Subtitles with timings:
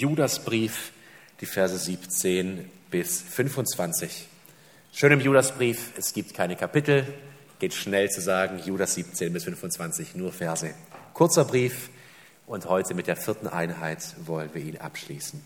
[0.00, 0.92] Judasbrief,
[1.42, 4.28] die Verse 17 bis 25.
[4.94, 7.06] Schön im Judasbrief, es gibt keine Kapitel,
[7.58, 10.72] geht schnell zu sagen, Judas 17 bis 25, nur Verse.
[11.12, 11.90] Kurzer Brief
[12.46, 15.42] und heute mit der vierten Einheit wollen wir ihn abschließen.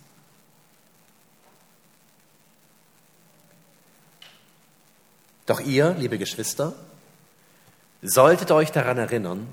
[5.46, 6.74] Doch ihr, liebe Geschwister,
[8.02, 9.48] solltet euch daran erinnern,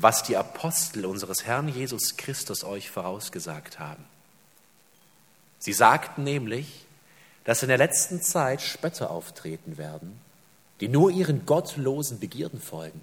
[0.00, 4.04] was die Apostel unseres Herrn Jesus Christus euch vorausgesagt haben.
[5.58, 6.86] Sie sagten nämlich,
[7.42, 10.20] dass in der letzten Zeit Spötter auftreten werden,
[10.80, 13.00] die nur ihren gottlosen Begierden folgen.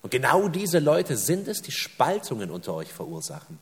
[0.00, 3.58] Und genau diese Leute sind es, die Spaltungen unter euch verursachen.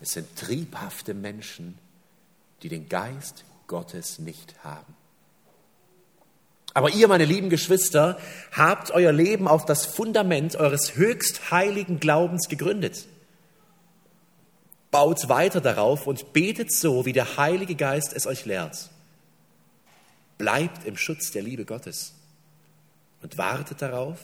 [0.00, 1.78] Es sind triebhafte Menschen,
[2.62, 4.96] die den Geist Gottes nicht haben.
[6.74, 8.18] Aber ihr, meine lieben Geschwister,
[8.52, 13.06] habt euer Leben auf das Fundament eures höchst heiligen Glaubens gegründet.
[14.90, 18.90] Baut weiter darauf und betet so, wie der Heilige Geist es euch lehrt.
[20.38, 22.14] Bleibt im Schutz der Liebe Gottes
[23.22, 24.18] und wartet darauf,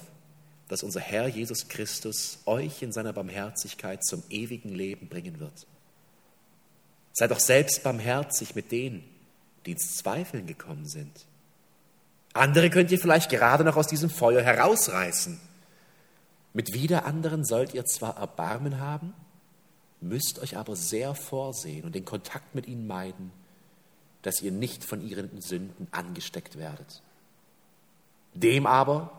[0.69, 5.67] dass unser Herr Jesus Christus euch in seiner Barmherzigkeit zum ewigen Leben bringen wird.
[7.13, 9.05] Seid doch selbst barmherzig mit denen,
[9.65, 11.28] die ins Zweifeln gekommen sind
[12.35, 15.41] andere könnt ihr vielleicht gerade noch aus diesem Feuer herausreißen.
[16.53, 19.15] Mit wieder anderen sollt ihr zwar Erbarmen haben,
[20.01, 23.33] müsst euch aber sehr vorsehen und den Kontakt mit ihnen meiden,
[24.23, 27.03] dass ihr nicht von ihren Sünden angesteckt werdet.
[28.35, 29.13] Dem aber,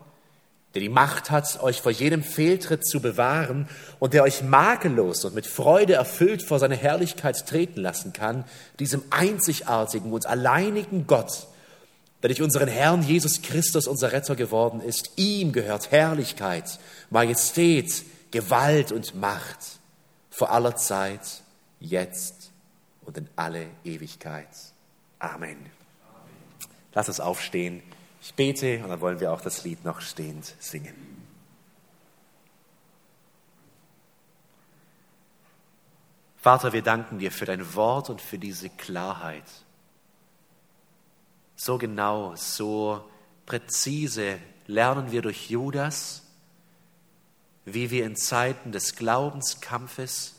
[0.74, 5.34] der die Macht hat, euch vor jedem Fehltritt zu bewahren und der euch makellos und
[5.34, 8.44] mit Freude erfüllt vor seine Herrlichkeit treten lassen kann,
[8.78, 11.48] diesem einzigartigen und alleinigen Gott,
[12.22, 15.12] der durch unseren Herrn Jesus Christus unser Retter geworden ist.
[15.16, 19.58] Ihm gehört Herrlichkeit, Majestät, Gewalt und Macht
[20.30, 21.42] vor aller Zeit,
[21.80, 22.50] jetzt
[23.02, 24.48] und in alle Ewigkeit.
[25.18, 25.58] Amen.
[26.92, 27.82] Lass uns aufstehen.
[28.22, 30.94] Ich bete und dann wollen wir auch das Lied noch stehend singen.
[36.36, 39.44] Vater, wir danken dir für dein Wort und für diese Klarheit
[41.60, 43.06] so genau, so
[43.44, 46.22] präzise lernen wir durch Judas,
[47.66, 50.36] wie wir in Zeiten des Glaubenskampfes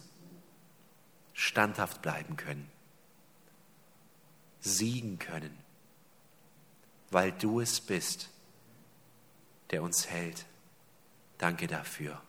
[1.33, 2.67] standhaft bleiben können,
[4.61, 5.55] siegen können,
[7.11, 8.29] weil du es bist,
[9.69, 10.47] der uns hält.
[11.37, 12.19] Danke dafür.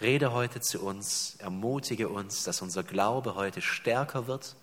[0.00, 4.54] Rede heute zu uns, ermutige uns, dass unser Glaube heute stärker wird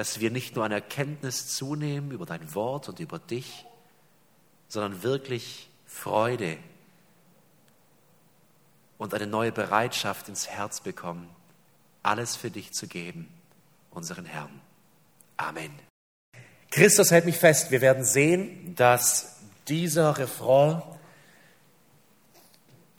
[0.00, 3.66] dass wir nicht nur an Erkenntnis zunehmen über dein Wort und über dich,
[4.66, 6.56] sondern wirklich Freude
[8.96, 11.28] und eine neue Bereitschaft ins Herz bekommen,
[12.02, 13.28] alles für dich zu geben,
[13.90, 14.62] unseren Herrn.
[15.36, 15.70] Amen.
[16.70, 17.70] Christus hält mich fest.
[17.70, 19.36] Wir werden sehen, dass
[19.68, 20.80] dieser Refrain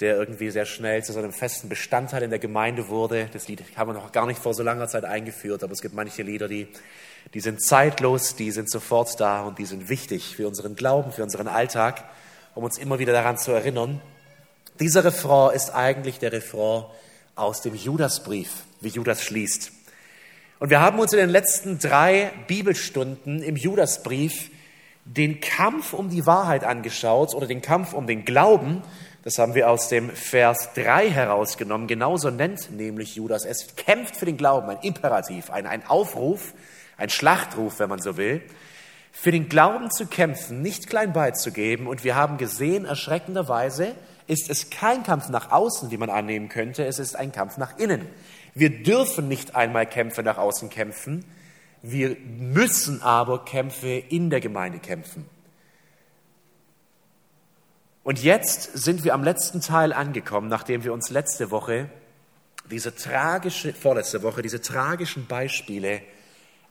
[0.02, 3.30] der irgendwie sehr schnell zu so einem festen Bestandteil in der Gemeinde wurde.
[3.32, 5.94] Das Lied haben wir noch gar nicht vor so langer Zeit eingeführt, aber es gibt
[5.94, 6.68] manche Lieder, die,
[7.36, 11.22] die sind zeitlos, die sind sofort da und die sind wichtig für unseren Glauben, für
[11.22, 12.04] unseren Alltag,
[12.56, 14.02] um uns immer wieder daran zu erinnern.
[14.80, 16.86] Dieser Refrain ist eigentlich der Refrain
[17.36, 18.50] aus dem Judasbrief,
[18.82, 19.72] wie Judas schließt.
[20.60, 24.50] Und wir haben uns in den letzten drei Bibelstunden im Judasbrief
[25.06, 28.82] den Kampf um die Wahrheit angeschaut oder den Kampf um den Glauben
[29.24, 31.88] das haben wir aus dem Vers 3 herausgenommen.
[31.88, 36.54] Genauso nennt nämlich Judas es, kämpft für den Glauben, ein Imperativ, ein, ein Aufruf,
[36.98, 38.42] ein Schlachtruf, wenn man so will.
[39.12, 41.86] Für den Glauben zu kämpfen, nicht klein beizugeben.
[41.86, 43.94] Und wir haben gesehen, erschreckenderweise
[44.26, 47.78] ist es kein Kampf nach außen, wie man annehmen könnte, es ist ein Kampf nach
[47.78, 48.08] innen.
[48.56, 51.26] Wir dürfen nicht einmal Kämpfe nach außen kämpfen,
[51.84, 55.26] wir müssen aber Kämpfe in der Gemeinde kämpfen.
[58.12, 61.90] Und jetzt sind wir am letzten Teil angekommen, nachdem wir uns letzte Woche
[62.70, 66.02] diese tragische, vorletzte Woche, diese tragischen Beispiele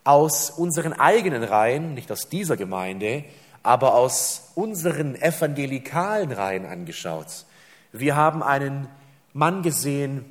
[0.05, 3.25] aus unseren eigenen Reihen, nicht aus dieser Gemeinde,
[3.63, 7.47] aber aus unseren evangelikalen Reihen angeschaut.
[7.91, 8.89] Wir haben einen
[9.33, 10.27] Mann gesehen,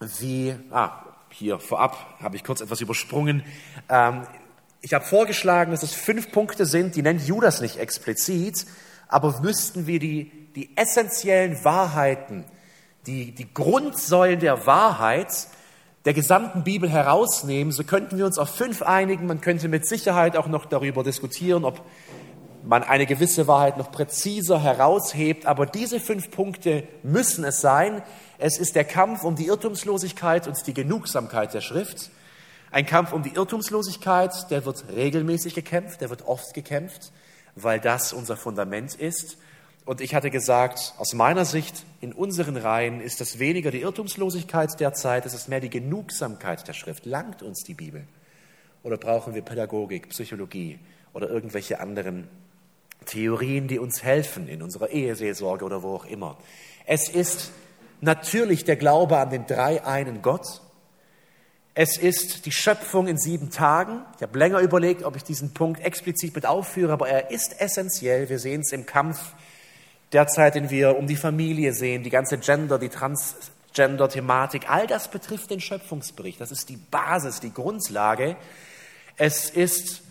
[0.00, 0.92] wie, ah,
[1.28, 3.44] hier vorab habe ich kurz etwas übersprungen.
[3.90, 4.26] Ähm,
[4.80, 8.64] ich habe vorgeschlagen, dass es fünf Punkte sind, die nennt Judas nicht explizit,
[9.12, 12.44] aber müssten wir die, die essentiellen Wahrheiten,
[13.06, 15.48] die, die Grundsäulen der Wahrheit
[16.04, 19.26] der gesamten Bibel herausnehmen, so könnten wir uns auf fünf einigen.
[19.26, 21.80] Man könnte mit Sicherheit auch noch darüber diskutieren, ob
[22.64, 25.46] man eine gewisse Wahrheit noch präziser heraushebt.
[25.46, 28.02] Aber diese fünf Punkte müssen es sein.
[28.38, 32.10] Es ist der Kampf um die Irrtumslosigkeit und die Genugsamkeit der Schrift.
[32.70, 37.12] Ein Kampf um die Irrtumslosigkeit, der wird regelmäßig gekämpft, der wird oft gekämpft,
[37.54, 39.38] weil das unser Fundament ist.
[39.84, 44.78] Und ich hatte gesagt, aus meiner Sicht in unseren Reihen ist das weniger die Irrtumslosigkeit
[44.78, 47.04] der Zeit, es ist mehr die Genugsamkeit der Schrift.
[47.04, 48.06] Langt uns die Bibel?
[48.84, 50.78] Oder brauchen wir Pädagogik, Psychologie
[51.12, 52.28] oder irgendwelche anderen
[53.06, 56.38] Theorien, die uns helfen in unserer Eheseelsorge oder wo auch immer?
[56.86, 57.52] Es ist
[58.00, 60.60] natürlich der Glaube an den dreieinen Gott.
[61.74, 64.02] Es ist die Schöpfung in sieben Tagen.
[64.16, 68.28] Ich habe länger überlegt, ob ich diesen Punkt explizit mit aufführe, aber er ist essentiell.
[68.28, 69.32] Wir sehen es im Kampf
[70.12, 75.50] derzeit, den wir um die Familie sehen, die ganze Gender, die Transgender-Thematik, all das betrifft
[75.50, 76.38] den Schöpfungsbericht.
[76.42, 78.36] Das ist die Basis, die Grundlage.
[79.16, 80.02] Es ist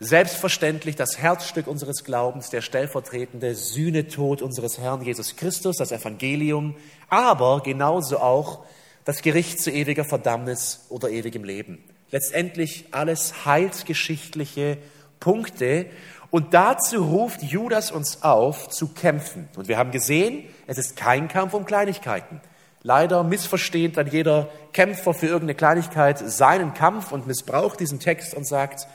[0.00, 6.74] selbstverständlich das Herzstück unseres Glaubens, der stellvertretende Sühnetod unseres Herrn Jesus Christus, das Evangelium,
[7.08, 8.64] aber genauso auch
[9.06, 11.82] das Gericht zu ewiger Verdammnis oder ewigem Leben.
[12.10, 14.76] Letztendlich alles heilsgeschichtliche
[15.18, 15.86] Punkte,
[16.30, 19.48] und dazu ruft Judas uns auf, zu kämpfen.
[19.56, 22.40] Und wir haben gesehen, es ist kein Kampf um Kleinigkeiten.
[22.82, 28.46] Leider missversteht dann jeder Kämpfer für irgendeine Kleinigkeit seinen Kampf und missbraucht diesen Text und
[28.46, 28.86] sagt,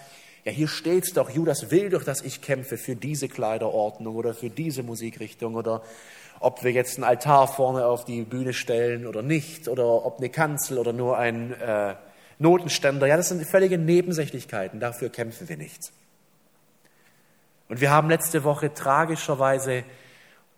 [0.43, 4.49] ja, hier steht's doch, Judas will doch, dass ich kämpfe für diese Kleiderordnung oder für
[4.49, 5.83] diese Musikrichtung oder
[6.41, 10.29] ob wir jetzt einen Altar vorne auf die Bühne stellen oder nicht oder ob eine
[10.29, 11.95] Kanzel oder nur ein äh,
[12.39, 13.05] Notenständer.
[13.07, 15.91] Ja, das sind völlige Nebensächlichkeiten, dafür kämpfen wir nicht.
[17.69, 19.83] Und wir haben letzte Woche tragischerweise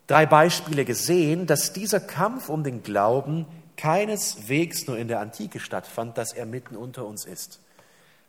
[0.06, 3.46] drei Beispiele gesehen, dass dieser Kampf um den Glauben
[3.76, 7.60] keineswegs nur in der Antike stattfand, dass er mitten unter uns ist.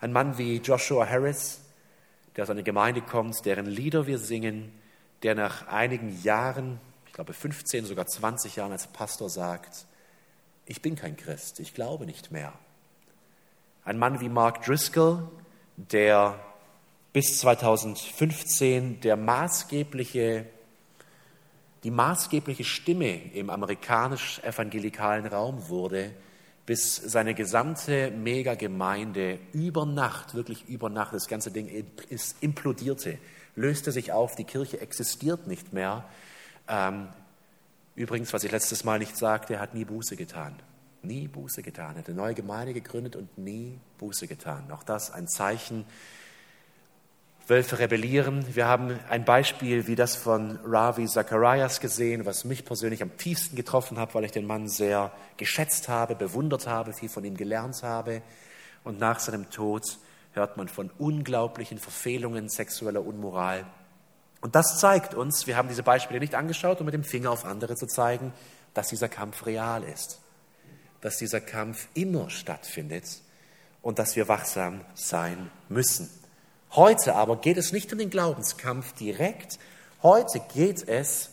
[0.02, 1.62] Ein Mann wie Joshua Harris,
[2.36, 4.72] der aus einer Gemeinde kommt, deren Lieder wir singen,
[5.24, 6.80] der nach einigen Jahren,
[7.16, 9.86] glaube 15, sogar 20 Jahren als Pastor sagt,
[10.66, 12.52] ich bin kein Christ, ich glaube nicht mehr.
[13.86, 15.26] Ein Mann wie Mark Driscoll,
[15.78, 16.38] der
[17.14, 20.46] bis 2015 der maßgebliche,
[21.86, 26.12] die maßgebliche Stimme im amerikanisch-evangelikalen Raum wurde,
[26.66, 31.86] bis seine gesamte Megagemeinde über Nacht, wirklich über Nacht, das ganze Ding
[32.42, 33.20] implodierte,
[33.56, 36.04] löste sich auf, die Kirche existiert nicht mehr.
[36.68, 37.10] Ähm,
[37.96, 40.56] übrigens, was ich letztes Mal nicht sagte, er hat nie Buße getan.
[41.02, 41.96] Nie Buße getan.
[41.96, 44.72] Er hat eine neue Gemeinde gegründet und nie Buße getan.
[44.72, 45.86] Auch das ein Zeichen
[47.48, 48.44] Wölfe rebellieren.
[48.56, 53.56] Wir haben ein Beispiel wie das von Ravi Zacharias gesehen, was mich persönlich am tiefsten
[53.56, 57.84] getroffen hat, weil ich den Mann sehr geschätzt habe, bewundert habe, viel von ihm gelernt
[57.84, 58.24] habe.
[58.84, 59.84] Und nach seinem Tod
[60.34, 63.68] hört man von unglaublichen Verfehlungen sexueller Unmoral.
[64.46, 67.46] Und das zeigt uns, wir haben diese Beispiele nicht angeschaut, um mit dem Finger auf
[67.46, 68.32] andere zu zeigen,
[68.76, 70.20] dass dieser Kampf real ist,
[71.02, 73.06] dass dieser Kampf immer stattfindet
[73.82, 76.12] und dass wir wachsam sein müssen.
[76.74, 79.58] Heute aber geht es nicht um den Glaubenskampf direkt.
[80.04, 81.32] Heute geht es,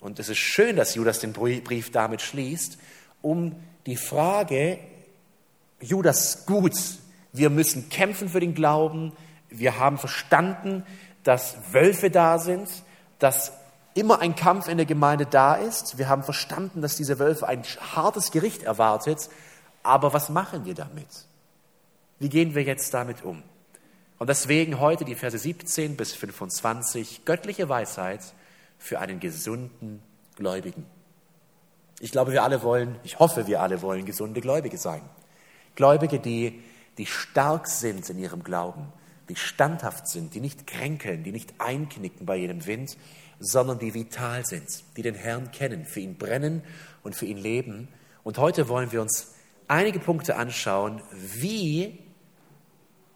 [0.00, 2.78] und es ist schön, dass Judas den Brief damit schließt,
[3.20, 4.78] um die Frage,
[5.80, 6.72] Judas gut,
[7.30, 9.12] wir müssen kämpfen für den Glauben,
[9.50, 10.84] wir haben verstanden,
[11.24, 12.68] dass Wölfe da sind,
[13.18, 13.52] dass
[13.94, 17.62] immer ein Kampf in der Gemeinde da ist, wir haben verstanden, dass diese Wölfe ein
[17.94, 19.28] hartes Gericht erwartet,
[19.82, 21.08] aber was machen wir damit?
[22.18, 23.42] Wie gehen wir jetzt damit um?
[24.18, 28.20] Und deswegen heute die Verse 17 bis 25, göttliche Weisheit
[28.78, 30.02] für einen gesunden
[30.36, 30.86] Gläubigen.
[32.00, 35.02] Ich glaube, wir alle wollen, ich hoffe, wir alle wollen gesunde Gläubige sein.
[35.74, 36.62] Gläubige, die,
[36.98, 38.92] die stark sind in ihrem Glauben,
[39.28, 42.96] die standhaft sind, die nicht kränkeln, die nicht einknicken bei jedem Wind,
[43.38, 46.62] sondern die vital sind, die den Herrn kennen, für ihn brennen
[47.02, 47.88] und für ihn leben.
[48.22, 49.34] Und heute wollen wir uns
[49.68, 51.98] einige Punkte anschauen, wie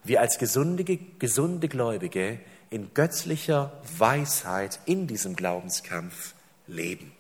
[0.05, 0.85] wir als gesunde,
[1.19, 6.35] gesunde Gläubige in göttlicher Weisheit in diesem Glaubenskampf
[6.67, 7.13] leben.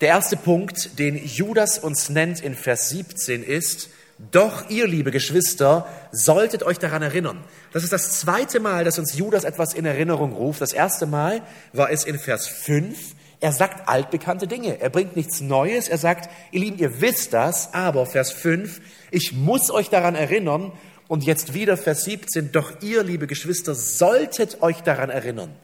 [0.00, 5.86] Der erste Punkt, den Judas uns nennt in Vers 17 ist, doch ihr, liebe Geschwister,
[6.10, 7.44] solltet euch daran erinnern.
[7.72, 10.60] Das ist das zweite Mal, dass uns Judas etwas in Erinnerung ruft.
[10.60, 13.14] Das erste Mal war es in Vers 5.
[13.40, 14.80] Er sagt altbekannte Dinge.
[14.80, 15.86] Er bringt nichts Neues.
[15.86, 18.80] Er sagt, ihr Lieben, ihr wisst das, aber Vers 5,
[19.12, 20.72] ich muss euch daran erinnern.
[21.06, 25.54] Und jetzt wieder Vers 17, doch ihr, liebe Geschwister, solltet euch daran erinnern.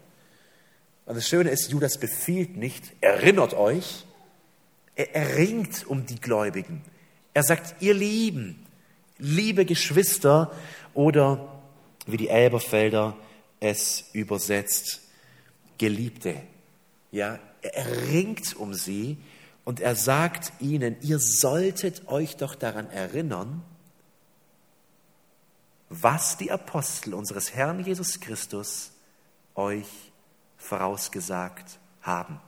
[1.06, 4.06] Und das Schöne ist, Judas befiehlt nicht, erinnert euch.
[4.94, 6.82] Er erringt um die Gläubigen.
[7.34, 8.64] Er sagt, ihr Lieben,
[9.18, 10.52] liebe Geschwister
[10.94, 11.60] oder
[12.06, 13.16] wie die Elberfelder
[13.60, 15.00] es übersetzt,
[15.78, 16.40] Geliebte.
[17.10, 19.16] Ja, er ringt um sie
[19.64, 23.62] und er sagt ihnen, ihr solltet euch doch daran erinnern,
[25.88, 28.92] was die Apostel unseres Herrn Jesus Christus
[29.54, 29.86] euch
[30.56, 32.40] vorausgesagt haben.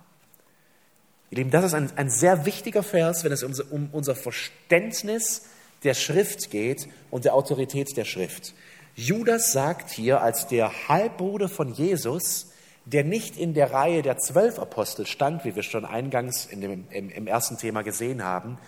[1.31, 5.43] Ihr Lieben, das ist ein, ein sehr wichtiger Vers, wenn es um, um unser Verständnis
[5.83, 8.55] der Schrift geht und der Autorität der Schrift.
[8.95, 12.53] Judas sagt hier als der Halbbruder von Jesus,
[12.87, 17.11] der nicht in der Reihe der zwölf Apostel stand, wie wir schon eingangs dem, im,
[17.11, 18.59] im ersten Thema gesehen haben,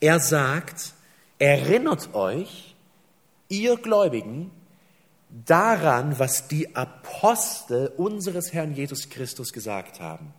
[0.00, 0.94] er sagt,
[1.38, 2.74] erinnert euch,
[3.48, 4.50] ihr Gläubigen,
[5.46, 10.32] daran, was die Apostel unseres Herrn Jesus Christus gesagt haben.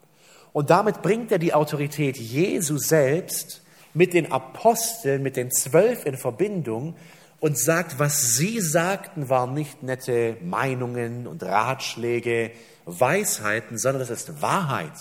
[0.53, 3.61] Und damit bringt er die Autorität Jesu selbst
[3.93, 6.95] mit den Aposteln, mit den Zwölf in Verbindung
[7.39, 12.51] und sagt, was sie sagten, waren nicht nette Meinungen und Ratschläge,
[12.85, 14.93] Weisheiten, sondern das ist Wahrheit.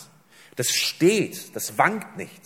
[0.57, 2.41] Das steht, das wankt nicht.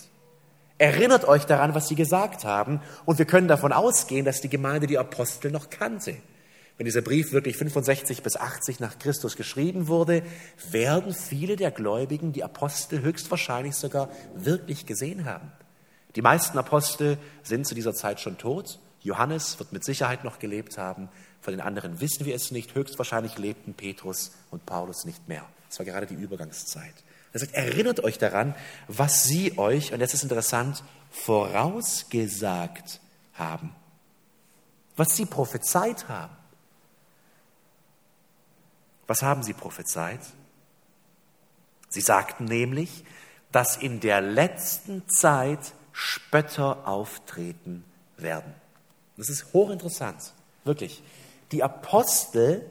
[0.78, 4.87] Erinnert euch daran, was sie gesagt haben, und wir können davon ausgehen, dass die Gemeinde
[4.87, 6.16] die Apostel noch kannte.
[6.79, 10.23] Wenn dieser Brief wirklich 65 bis 80 nach Christus geschrieben wurde,
[10.71, 15.52] werden viele der Gläubigen die Apostel höchstwahrscheinlich sogar wirklich gesehen haben.
[16.17, 18.79] Die meisten Apostel sind zu dieser Zeit schon tot.
[19.02, 21.09] Johannes wird mit Sicherheit noch gelebt haben.
[21.41, 22.75] Von den anderen wissen wir es nicht.
[22.75, 25.45] Höchstwahrscheinlich lebten Petrus und Paulus nicht mehr.
[25.71, 26.95] Es war gerade die Übergangszeit.
[27.33, 28.55] Er sagt, erinnert euch daran,
[28.88, 33.00] was sie euch, und jetzt ist interessant, vorausgesagt
[33.35, 33.75] haben.
[34.97, 36.37] Was sie prophezeit haben.
[39.12, 40.21] Was haben sie prophezeit?
[41.90, 43.04] Sie sagten nämlich,
[43.50, 47.85] dass in der letzten Zeit Spötter auftreten
[48.16, 48.54] werden.
[49.19, 50.33] Das ist hochinteressant,
[50.64, 51.02] wirklich.
[51.50, 52.64] Die Apostel,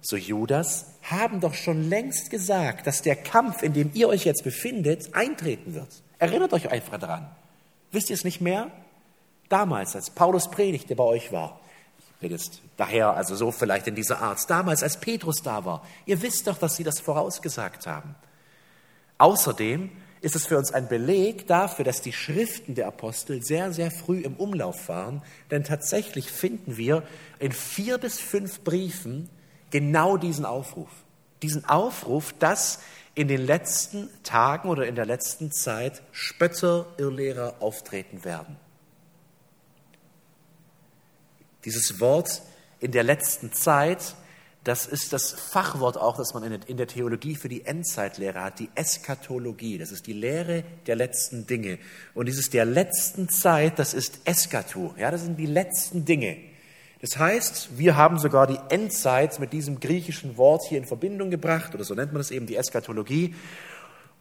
[0.00, 4.42] so Judas, haben doch schon längst gesagt, dass der Kampf, in dem ihr euch jetzt
[4.42, 6.02] befindet, eintreten wird.
[6.18, 7.30] Erinnert euch einfach daran.
[7.92, 8.72] Wisst ihr es nicht mehr?
[9.48, 11.60] Damals, als Paulus predigte bei euch war,
[12.20, 16.46] jetzt daher, also so vielleicht in dieser Art, damals, als Petrus da war, ihr wisst
[16.46, 18.14] doch, dass sie das vorausgesagt haben.
[19.18, 19.90] Außerdem
[20.20, 24.20] ist es für uns ein Beleg dafür, dass die Schriften der Apostel sehr, sehr früh
[24.20, 27.02] im Umlauf waren, denn tatsächlich finden wir
[27.38, 29.28] in vier bis fünf Briefen
[29.70, 30.88] genau diesen Aufruf.
[31.42, 32.80] Diesen Aufruf, dass
[33.14, 38.56] in den letzten Tagen oder in der letzten Zeit Spötter, Irrlehrer auftreten werden.
[41.64, 42.42] Dieses Wort
[42.80, 44.14] in der letzten Zeit,
[44.64, 48.70] das ist das Fachwort auch, das man in der Theologie für die Endzeitlehre hat, die
[48.74, 49.78] Eskatologie.
[49.78, 51.78] Das ist die Lehre der letzten Dinge.
[52.14, 54.94] Und dieses der letzten Zeit, das ist Eskato.
[54.98, 56.36] Ja, das sind die letzten Dinge.
[57.02, 61.74] Das heißt, wir haben sogar die Endzeit mit diesem griechischen Wort hier in Verbindung gebracht,
[61.74, 63.34] oder so nennt man das eben, die Eskatologie.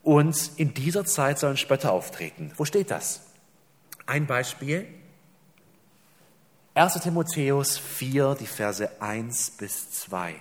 [0.02, 2.52] Und in dieser Zeit sollen Spötter auftreten.
[2.58, 3.22] Wo steht das?
[4.06, 4.86] Ein Beispiel.
[6.76, 10.34] 1 Timotheus 4, die Verse 1 bis 2.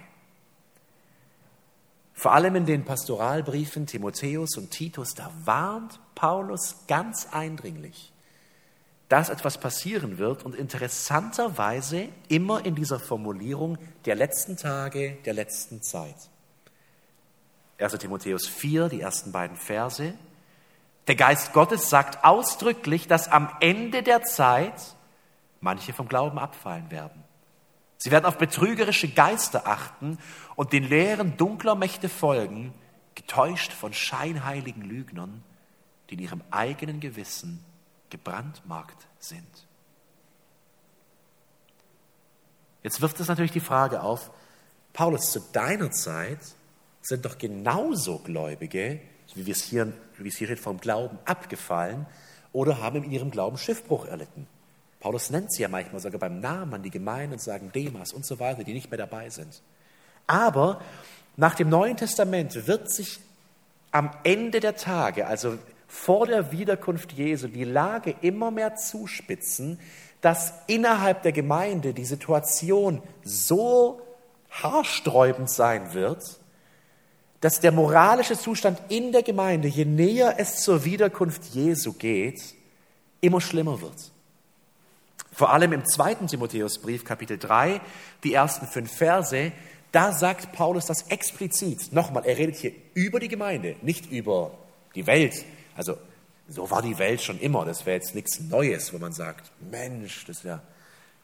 [2.15, 8.15] Vor allem in den Pastoralbriefen Timotheus und Titus, da warnt Paulus ganz eindringlich,
[9.11, 15.83] dass etwas passieren wird und interessanterweise immer in dieser Formulierung der letzten Tage, der letzten
[15.83, 16.17] Zeit.
[17.77, 20.15] 1 Timotheus 4, die ersten beiden Verse.
[21.09, 24.97] Der Geist Gottes sagt ausdrücklich, dass am Ende der Zeit
[25.63, 27.25] manche vom Glauben abfallen werden.
[27.97, 30.19] Sie werden auf betrügerische Geister achten
[30.57, 32.75] und den Lehren dunkler Mächte folgen,
[33.15, 35.45] getäuscht von scheinheiligen Lügnern,
[36.11, 37.65] die in ihrem eigenen Gewissen
[38.11, 39.67] gebrandmarkt sind.
[42.83, 44.31] Jetzt wirft es natürlich die Frage auf,
[44.93, 46.41] Paulus, zu deiner Zeit
[47.01, 49.01] sind doch genauso Gläubige,
[49.35, 52.07] wie, wir es hier, wie es hier steht, vom Glauben abgefallen
[52.53, 54.47] oder haben in ihrem Glauben Schiffbruch erlitten.
[55.03, 58.25] Paulus nennt sie ja manchmal sogar beim Namen an die Gemeinden und sagen Demas und
[58.25, 59.61] so weiter, die nicht mehr dabei sind.
[60.29, 60.81] Aber
[61.37, 63.19] nach dem Neuen Testament wird sich
[63.91, 69.81] am Ende der Tage, also vor der Wiederkunft Jesu, die Lage immer mehr zuspitzen,
[70.21, 74.01] dass innerhalb der Gemeinde die Situation so
[74.51, 76.39] haarsträubend sein wird,
[77.41, 82.41] dass der moralische Zustand in der Gemeinde, je näher es zur Wiederkunft Jesu geht,
[83.21, 84.12] immer schlimmer wird.
[85.33, 87.81] Vor allem im zweiten Timotheusbrief, Kapitel 3,
[88.23, 89.53] die ersten fünf Verse,
[89.91, 91.93] da sagt Paulus das explizit.
[91.93, 94.53] Nochmal, er redet hier über die Gemeinde, nicht über
[94.95, 95.45] die Welt.
[95.75, 95.97] Also,
[96.49, 97.65] so war die Welt schon immer.
[97.65, 100.63] Das wäre jetzt nichts Neues, wo man sagt, Mensch, das ist ja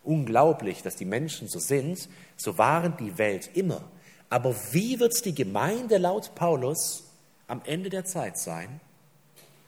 [0.04, 3.82] unglaublich, dass die Menschen so sind, so waren die Welt immer.
[4.30, 7.04] Aber wie wird die Gemeinde laut Paulus
[7.46, 8.80] am Ende der Zeit sein?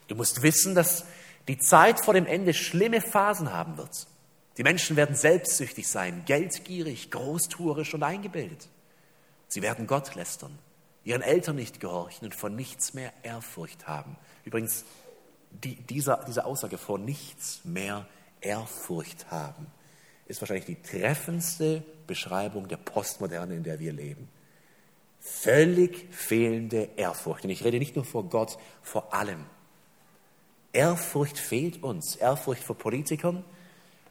[0.08, 1.04] Du musst wissen, dass
[1.46, 4.06] die Zeit vor dem Ende schlimme Phasen haben wird.
[4.56, 8.68] Die Menschen werden selbstsüchtig sein, geldgierig, großtuerisch und eingebildet.
[9.48, 10.58] Sie werden Gott lästern,
[11.04, 14.16] ihren Eltern nicht gehorchen und vor nichts mehr Ehrfurcht haben.
[14.44, 14.84] Übrigens,
[15.50, 18.06] die, dieser, diese Aussage vor nichts mehr
[18.40, 19.66] Ehrfurcht haben
[20.30, 24.28] ist wahrscheinlich die treffendste Beschreibung der Postmoderne, in der wir leben.
[25.18, 27.44] Völlig fehlende Ehrfurcht.
[27.44, 29.44] Und ich rede nicht nur vor Gott, vor allem.
[30.72, 32.14] Ehrfurcht fehlt uns.
[32.14, 33.44] Ehrfurcht vor Politikern,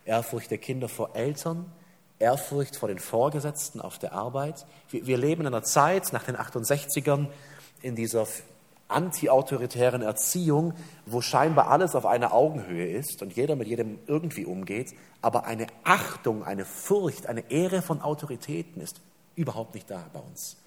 [0.09, 1.71] Ehrfurcht der Kinder vor Eltern,
[2.17, 4.65] Ehrfurcht vor den Vorgesetzten auf der Arbeit.
[4.89, 7.27] Wir, wir leben in einer Zeit nach den 68ern
[7.81, 8.27] in dieser
[8.87, 10.73] anti-autoritären Erziehung,
[11.05, 15.67] wo scheinbar alles auf einer Augenhöhe ist und jeder mit jedem irgendwie umgeht, aber eine
[15.83, 18.99] Achtung, eine Furcht, eine Ehre von Autoritäten ist
[19.35, 20.57] überhaupt nicht da bei uns.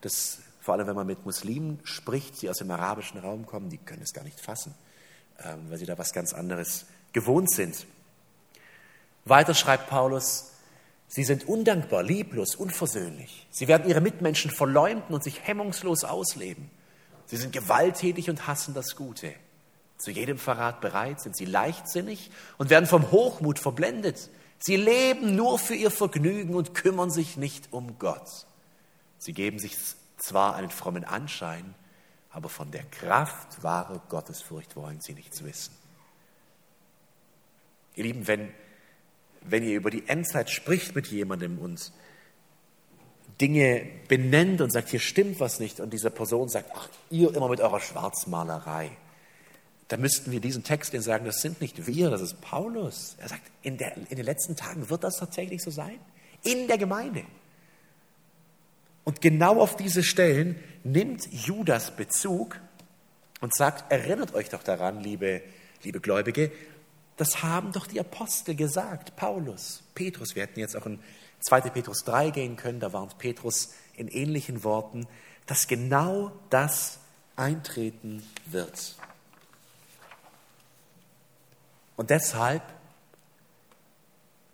[0.00, 3.78] Das, vor allem, wenn man mit Muslimen spricht, die aus dem arabischen Raum kommen, die
[3.78, 4.74] können es gar nicht fassen,
[5.44, 7.86] ähm, weil sie da was ganz anderes gewohnt sind.
[9.24, 10.52] Weiter schreibt Paulus,
[11.08, 13.46] sie sind undankbar, lieblos, unversöhnlich.
[13.50, 16.70] Sie werden ihre Mitmenschen verleumden und sich hemmungslos ausleben.
[17.26, 19.32] Sie sind gewalttätig und hassen das Gute.
[19.96, 24.30] Zu jedem Verrat bereit sind sie leichtsinnig und werden vom Hochmut verblendet.
[24.58, 28.46] Sie leben nur für ihr Vergnügen und kümmern sich nicht um Gott.
[29.18, 29.76] Sie geben sich
[30.18, 31.74] zwar einen frommen Anschein,
[32.30, 35.74] aber von der Kraft wahre Gottesfurcht wollen sie nichts wissen.
[37.94, 38.52] Ihr Lieben, wenn,
[39.48, 41.92] wenn ihr über die Endzeit spricht mit jemandem und
[43.40, 47.48] Dinge benennt und sagt, hier stimmt was nicht, und diese Person sagt, ach, ihr immer
[47.48, 48.90] mit eurer Schwarzmalerei,
[49.88, 53.16] da müssten wir diesen Text den sagen, das sind nicht wir, das ist Paulus.
[53.18, 55.98] Er sagt, in, der, in den letzten Tagen wird das tatsächlich so sein?
[56.44, 57.24] In der Gemeinde.
[59.04, 62.58] Und genau auf diese Stellen nimmt Judas Bezug
[63.40, 65.42] und sagt, erinnert euch doch daran, liebe,
[65.82, 66.52] liebe Gläubige,
[67.16, 70.34] das haben doch die Apostel gesagt, Paulus, Petrus.
[70.34, 70.98] Wir hätten jetzt auch in
[71.40, 71.62] 2.
[71.70, 75.06] Petrus 3 gehen können, da warnt Petrus in ähnlichen Worten,
[75.46, 76.98] dass genau das
[77.36, 78.96] eintreten wird.
[81.96, 82.62] Und deshalb,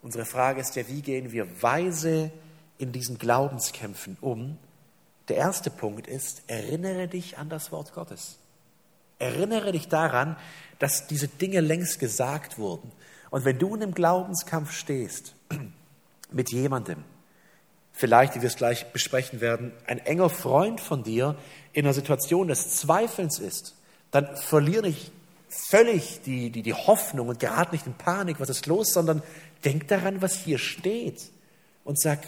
[0.03, 2.31] unsere Frage ist ja, wie gehen wir weise
[2.79, 4.59] in diesen Glaubenskämpfen um?
[5.29, 8.39] Der erste Punkt ist, erinnere dich an das Wort Gottes.
[9.19, 10.37] Erinnere dich daran,
[10.79, 12.93] dass diese Dinge längst gesagt wurden.
[13.31, 15.35] Und wenn du in einem Glaubenskampf stehst,
[16.33, 17.05] mit jemandem,
[17.93, 21.37] vielleicht, wie wir es gleich besprechen werden, ein enger Freund von dir
[21.73, 23.75] in einer Situation des Zweifelns ist,
[24.11, 25.13] dann verliere nicht
[25.49, 29.23] völlig die, die, die Hoffnung und gerate nicht in Panik, was ist los, sondern
[29.65, 31.31] denk daran, was hier steht
[31.85, 32.21] und sag,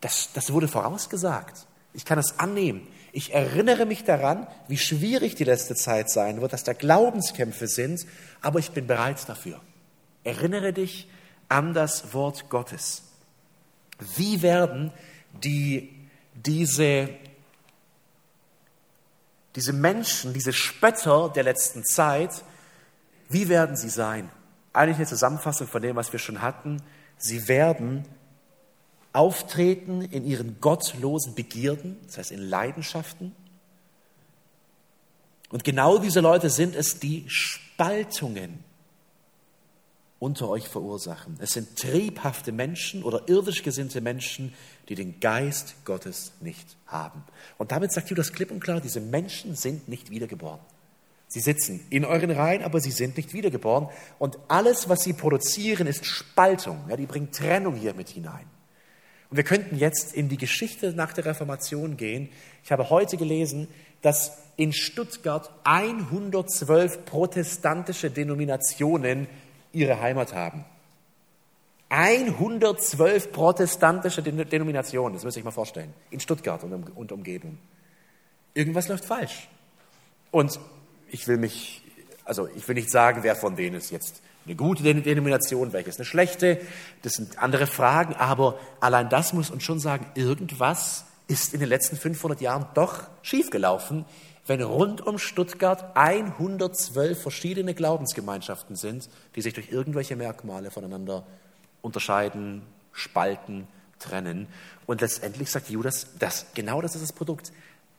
[0.00, 1.66] das, das wurde vorausgesagt.
[1.94, 2.86] Ich kann es annehmen.
[3.14, 8.06] Ich erinnere mich daran, wie schwierig die letzte Zeit sein wird, dass da Glaubenskämpfe sind,
[8.40, 9.60] aber ich bin bereit dafür.
[10.24, 11.08] Erinnere dich
[11.48, 13.02] an das Wort Gottes.
[14.16, 14.92] Wie werden
[15.42, 15.94] die,
[16.34, 17.10] diese,
[19.56, 22.42] diese Menschen, diese Spötter der letzten Zeit,
[23.28, 24.30] wie werden sie sein?
[24.72, 26.82] Eigentlich eine Zusammenfassung von dem, was wir schon hatten.
[27.18, 28.06] Sie werden
[29.12, 33.34] auftreten in ihren gottlosen Begierden, das heißt in Leidenschaften.
[35.50, 38.64] Und genau diese Leute sind es, die Spaltungen
[40.18, 41.36] unter euch verursachen.
[41.40, 44.54] Es sind triebhafte Menschen oder irdisch gesinnte Menschen,
[44.88, 47.24] die den Geist Gottes nicht haben.
[47.58, 50.60] Und damit sagt Judas klipp und klar, diese Menschen sind nicht wiedergeboren.
[51.26, 53.88] Sie sitzen in euren Reihen, aber sie sind nicht wiedergeboren.
[54.18, 56.84] Und alles, was sie produzieren, ist Spaltung.
[56.88, 58.51] Ja, die bringen Trennung hier mit hinein.
[59.32, 62.28] Und wir könnten jetzt in die Geschichte nach der Reformation gehen.
[62.64, 63.66] Ich habe heute gelesen,
[64.02, 69.26] dass in Stuttgart 112 protestantische Denominationen
[69.72, 70.66] ihre Heimat haben.
[71.88, 77.56] 112 protestantische Denominationen, das müsst ihr euch mal vorstellen, in Stuttgart und, und Umgebung.
[78.52, 79.48] Irgendwas läuft falsch.
[80.30, 80.60] Und
[81.10, 81.82] ich will mich,
[82.26, 85.98] also ich will nicht sagen, wer von denen ist jetzt eine gute Denomination, welche ist
[85.98, 86.60] eine schlechte,
[87.02, 91.68] das sind andere Fragen, aber allein das muss uns schon sagen, irgendwas ist in den
[91.68, 94.04] letzten 500 Jahren doch schiefgelaufen,
[94.46, 101.24] wenn rund um Stuttgart 112 verschiedene Glaubensgemeinschaften sind, die sich durch irgendwelche Merkmale voneinander
[101.80, 103.68] unterscheiden, spalten,
[104.00, 104.48] trennen.
[104.86, 107.52] Und letztendlich sagt Judas, das, genau das ist das Produkt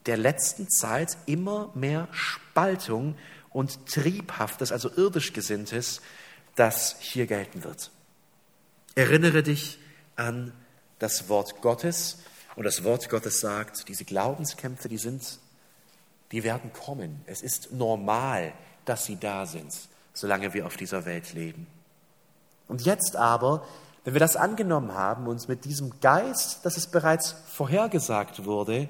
[0.05, 3.15] der letzten Zeit immer mehr Spaltung
[3.51, 6.01] und Triebhaftes, also irdisch Gesinntes,
[6.55, 7.91] das hier gelten wird.
[8.95, 9.79] Erinnere dich
[10.15, 10.53] an
[10.99, 12.19] das Wort Gottes.
[12.55, 15.39] Und das Wort Gottes sagt, diese Glaubenskämpfe, die sind,
[16.31, 17.21] die werden kommen.
[17.25, 18.53] Es ist normal,
[18.85, 19.73] dass sie da sind,
[20.13, 21.67] solange wir auf dieser Welt leben.
[22.67, 23.67] Und jetzt aber,
[24.03, 28.87] wenn wir das angenommen haben, uns mit diesem Geist, das es bereits vorhergesagt wurde,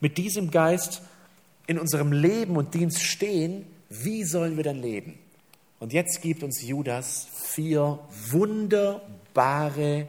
[0.00, 1.02] mit diesem Geist
[1.66, 5.18] in unserem Leben und Dienst stehen, wie sollen wir dann leben?
[5.78, 7.98] Und jetzt gibt uns Judas vier
[8.30, 10.08] wunderbare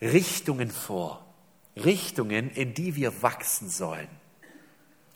[0.00, 1.24] Richtungen vor.
[1.76, 4.08] Richtungen, in die wir wachsen sollen.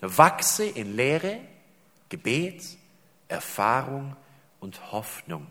[0.01, 1.39] Wachse in Lehre,
[2.09, 2.63] Gebet,
[3.27, 4.15] Erfahrung
[4.59, 5.47] und Hoffnung.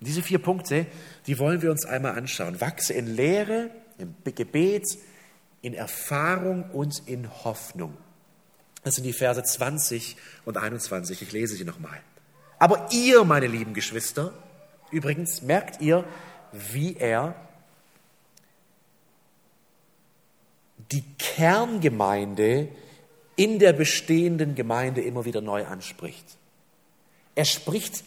[0.00, 0.86] Und diese vier Punkte,
[1.26, 2.60] die wollen wir uns einmal anschauen.
[2.60, 4.86] Wachse in Lehre, im Gebet,
[5.62, 7.96] in Erfahrung und in Hoffnung.
[8.82, 10.16] Das sind die Verse 20
[10.46, 11.20] und 21.
[11.20, 12.00] Ich lese sie nochmal.
[12.60, 14.32] Aber ihr, meine lieben Geschwister,
[14.90, 16.04] übrigens merkt ihr,
[16.52, 17.34] wie er
[20.92, 22.68] die Kerngemeinde
[23.34, 26.36] in der bestehenden Gemeinde immer wieder neu anspricht.
[27.34, 28.04] Er spricht,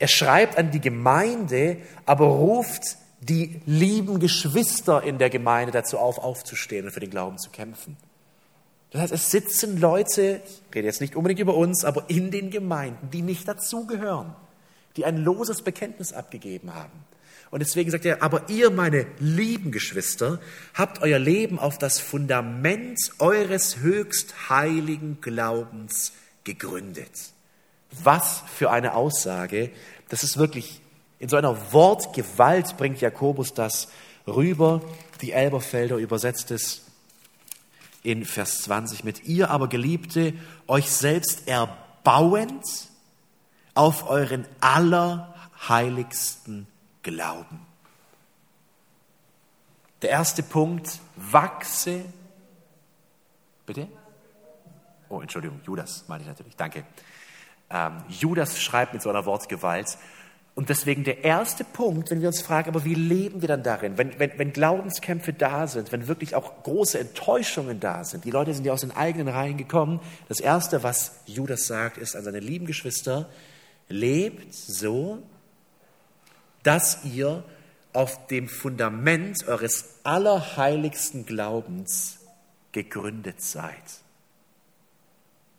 [0.00, 6.18] er schreibt an die Gemeinde, aber ruft die lieben Geschwister in der Gemeinde dazu auf,
[6.18, 7.96] aufzustehen und für den Glauben zu kämpfen.
[8.94, 12.50] Das heißt, es sitzen Leute, ich rede jetzt nicht unbedingt über uns, aber in den
[12.50, 14.36] Gemeinden, die nicht dazugehören,
[14.96, 16.92] die ein loses Bekenntnis abgegeben haben.
[17.50, 20.38] Und deswegen sagt er, aber ihr, meine lieben Geschwister,
[20.74, 26.12] habt euer Leben auf das Fundament eures höchst heiligen Glaubens
[26.44, 27.10] gegründet.
[28.04, 29.70] Was für eine Aussage.
[30.08, 30.80] Das ist wirklich,
[31.18, 33.88] in so einer Wortgewalt bringt Jakobus das
[34.28, 34.82] rüber.
[35.20, 36.83] Die Elberfelder übersetzt es
[38.04, 40.34] in Vers 20 mit ihr aber Geliebte
[40.68, 42.64] euch selbst erbauend
[43.74, 46.68] auf euren allerheiligsten
[47.02, 47.66] Glauben.
[50.02, 52.04] Der erste Punkt, wachse.
[53.66, 53.88] Bitte?
[55.08, 56.84] Oh, Entschuldigung, Judas meine ich natürlich, danke.
[57.70, 59.96] Ähm, Judas schreibt mit so einer Wortgewalt,
[60.56, 63.98] und deswegen der erste Punkt, wenn wir uns fragen, aber wie leben wir dann darin?
[63.98, 68.54] Wenn, wenn, wenn Glaubenskämpfe da sind, wenn wirklich auch große Enttäuschungen da sind, die Leute
[68.54, 70.00] sind ja aus den eigenen Reihen gekommen.
[70.28, 73.28] Das erste, was Judas sagt, ist an seine lieben Geschwister,
[73.88, 75.22] lebt so,
[76.62, 77.42] dass ihr
[77.92, 82.18] auf dem Fundament eures allerheiligsten Glaubens
[82.70, 83.72] gegründet seid.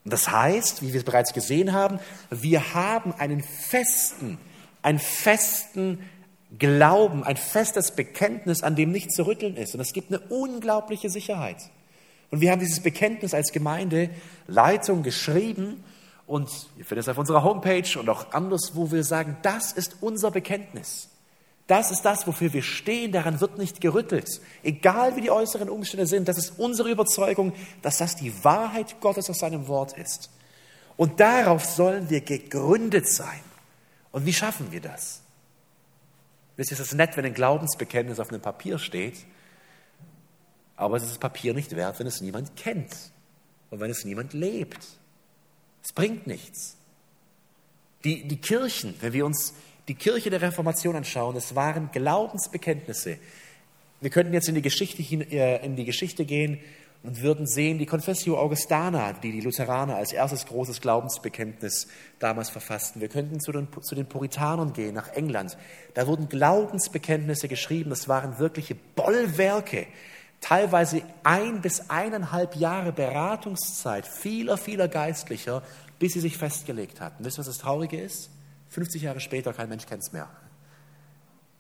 [0.06, 4.38] Und das heißt, wie wir es bereits gesehen haben, wir haben einen festen,
[4.86, 6.00] einen festen
[6.60, 9.74] Glauben, ein festes Bekenntnis, an dem nicht zu rütteln ist.
[9.74, 11.58] Und es gibt eine unglaubliche Sicherheit.
[12.30, 15.84] Und wir haben dieses Bekenntnis als Gemeindeleitung geschrieben
[16.28, 19.98] und ihr findet es auf unserer Homepage und auch anders, wo wir sagen, das ist
[20.02, 21.10] unser Bekenntnis.
[21.68, 24.40] Das ist das, wofür wir stehen, daran wird nicht gerüttelt.
[24.62, 29.30] Egal wie die äußeren Umstände sind, das ist unsere Überzeugung, dass das die Wahrheit Gottes
[29.32, 30.30] aus seinem Wort ist.
[30.96, 33.42] Und darauf sollen wir gegründet sein.
[34.16, 35.20] Und wie schaffen wir das?
[36.56, 39.26] Wisst ihr, es ist nett, wenn ein Glaubensbekenntnis auf einem Papier steht,
[40.78, 42.96] aber es ist das Papier nicht wert, wenn es niemand kennt
[43.72, 44.80] und wenn es niemand lebt.
[45.84, 46.78] Es bringt nichts.
[48.06, 49.54] Die, die Kirchen, wenn wir uns
[49.90, 53.18] die Kirche der Reformation anschauen, es waren Glaubensbekenntnisse.
[54.00, 56.62] Wir könnten jetzt in die Geschichte, äh, in die Geschichte gehen
[57.06, 61.88] und würden sehen, die Confessio Augustana, die die Lutheraner als erstes großes Glaubensbekenntnis
[62.20, 63.02] damals verfassten.
[63.02, 65.58] Wir könnten zu den, zu den Puritanern gehen, nach England.
[65.94, 67.92] Da wurden Glaubensbekenntnisse geschrieben.
[67.92, 69.88] Das waren wirkliche Bollwerke.
[70.42, 75.64] Teilweise ein bis eineinhalb Jahre Beratungszeit vieler, vieler Geistlicher,
[76.00, 77.24] bis sie sich festgelegt hatten.
[77.24, 78.30] Wisst ihr, was das Traurige ist?
[78.70, 80.28] 50 Jahre später, kein Mensch kennt es mehr.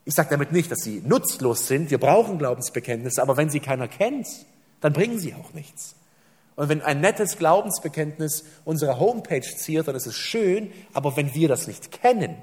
[0.06, 1.90] Ich sage damit nicht, dass sie nutzlos sind.
[1.90, 4.28] Wir brauchen Glaubensbekenntnisse, aber wenn sie keiner kennt,
[4.82, 5.96] dann bringen sie auch nichts.
[6.56, 11.50] Und wenn ein nettes Glaubensbekenntnis unsere Homepage ziert, dann ist es schön, aber wenn wir
[11.50, 12.38] das nicht kennen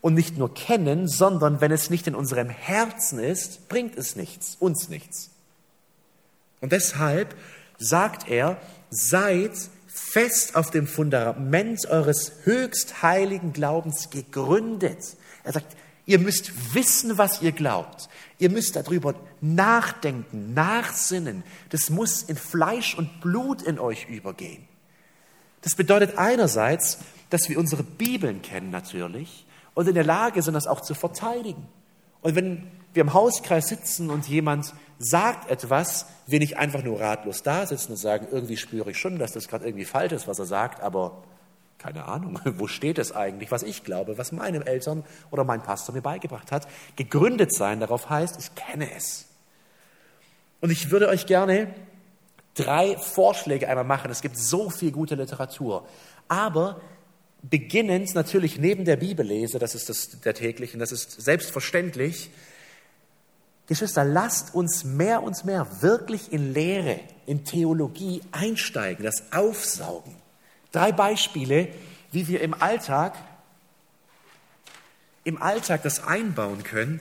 [0.00, 4.56] und nicht nur kennen, sondern wenn es nicht in unserem Herzen ist, bringt es nichts,
[4.60, 5.30] uns nichts.
[6.60, 7.34] Und deshalb
[7.78, 8.58] sagt er,
[8.90, 9.52] seid
[9.88, 15.16] fest auf dem Fundament eures höchst heiligen Glaubens gegründet.
[15.42, 15.76] Er sagt,
[16.08, 18.08] Ihr müsst wissen, was ihr glaubt.
[18.38, 21.42] Ihr müsst darüber nachdenken, nachsinnen.
[21.70, 24.66] Das muss in Fleisch und Blut in euch übergehen.
[25.62, 26.98] Das bedeutet einerseits,
[27.30, 31.66] dass wir unsere Bibeln kennen natürlich und in der Lage sind, das auch zu verteidigen.
[32.22, 37.42] Und wenn wir im Hauskreis sitzen und jemand sagt etwas, wir nicht einfach nur ratlos
[37.42, 40.38] da sitzen und sagen, irgendwie spüre ich schon, dass das gerade irgendwie falsch ist, was
[40.38, 41.22] er sagt, aber
[41.78, 45.94] keine Ahnung, wo steht es eigentlich, was ich glaube, was meine Eltern oder mein Pastor
[45.94, 46.68] mir beigebracht hat.
[46.96, 49.26] Gegründet sein darauf heißt, ich kenne es.
[50.60, 51.72] Und ich würde euch gerne
[52.54, 54.10] drei Vorschläge einmal machen.
[54.10, 55.86] Es gibt so viel gute Literatur.
[56.26, 56.80] Aber
[57.42, 62.30] beginnend natürlich neben der Bibellese, das ist das, der täglichen, das ist selbstverständlich,
[63.68, 70.16] Geschwister, lasst uns mehr und mehr wirklich in Lehre, in Theologie einsteigen, das aufsaugen.
[70.78, 71.70] Drei Beispiele,
[72.12, 73.14] wie wir im Alltag,
[75.24, 77.00] im Alltag das einbauen können,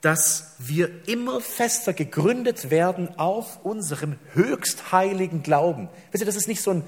[0.00, 5.88] dass wir immer fester gegründet werden auf unserem höchst heiligen Glauben.
[6.10, 6.82] Wisst ihr, das ist nicht so ein,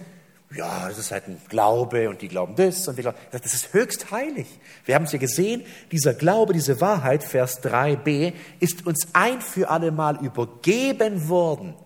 [0.53, 3.73] ja, das ist halt ein Glaube und die glauben das und die glauben, das ist
[3.73, 4.49] höchst heilig.
[4.87, 9.71] Wir haben es ja gesehen, dieser Glaube, diese Wahrheit, Vers 3b, ist uns ein für
[9.71, 11.77] alle Mal übergeben worden.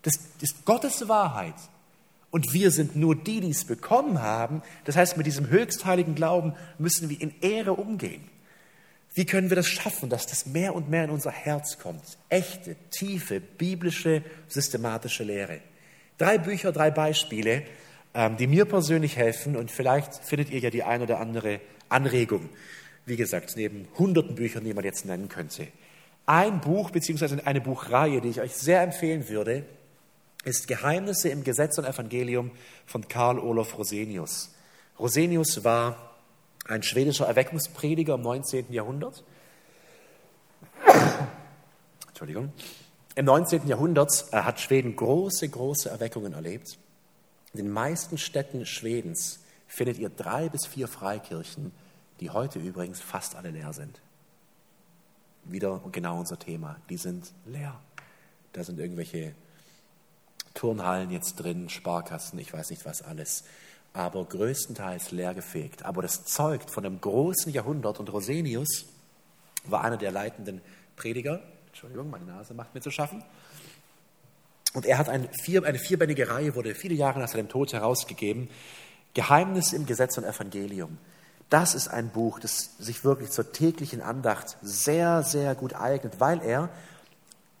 [0.00, 1.56] Das ist Gottes Wahrheit.
[2.30, 4.62] Und wir sind nur die, die es bekommen haben.
[4.84, 8.22] Das heißt, mit diesem höchstheiligen Glauben müssen wir in Ehre umgehen.
[9.14, 12.04] Wie können wir das schaffen, dass das mehr und mehr in unser Herz kommt?
[12.28, 15.58] Echte, tiefe, biblische, systematische Lehre.
[16.16, 17.64] Drei Bücher, drei Beispiele,
[18.14, 22.48] ähm, die mir persönlich helfen und vielleicht findet ihr ja die ein oder andere Anregung.
[23.04, 25.66] Wie gesagt, neben hunderten Büchern, die man jetzt nennen könnte.
[26.26, 29.64] Ein Buch beziehungsweise eine Buchreihe, die ich euch sehr empfehlen würde,
[30.44, 32.50] ist Geheimnisse im Gesetz und Evangelium
[32.86, 34.54] von Karl Olof Rosenius.
[34.98, 36.10] Rosenius war
[36.66, 38.72] ein schwedischer Erweckungsprediger im 19.
[38.72, 39.24] Jahrhundert.
[42.08, 42.52] Entschuldigung.
[43.16, 43.66] Im 19.
[43.66, 46.78] Jahrhundert hat Schweden große, große Erweckungen erlebt.
[47.52, 51.72] In den meisten Städten Schwedens findet ihr drei bis vier Freikirchen,
[52.20, 54.00] die heute übrigens fast alle leer sind.
[55.44, 56.76] Wieder genau unser Thema.
[56.88, 57.80] Die sind leer.
[58.52, 59.34] Da sind irgendwelche
[60.54, 63.44] Turnhallen jetzt drin, Sparkassen, ich weiß nicht was alles,
[63.92, 65.84] aber größtenteils leergefegt.
[65.84, 68.86] Aber das zeugt von einem großen Jahrhundert und Rosenius
[69.64, 70.60] war einer der leitenden
[70.96, 71.42] Prediger.
[71.68, 73.22] Entschuldigung, meine Nase macht mir zu schaffen.
[74.72, 78.48] Und er hat ein vier, eine vierbändige Reihe, wurde viele Jahre nach seinem Tod herausgegeben.
[79.14, 80.98] Geheimnis im Gesetz und Evangelium.
[81.48, 86.40] Das ist ein Buch, das sich wirklich zur täglichen Andacht sehr, sehr gut eignet, weil
[86.42, 86.70] er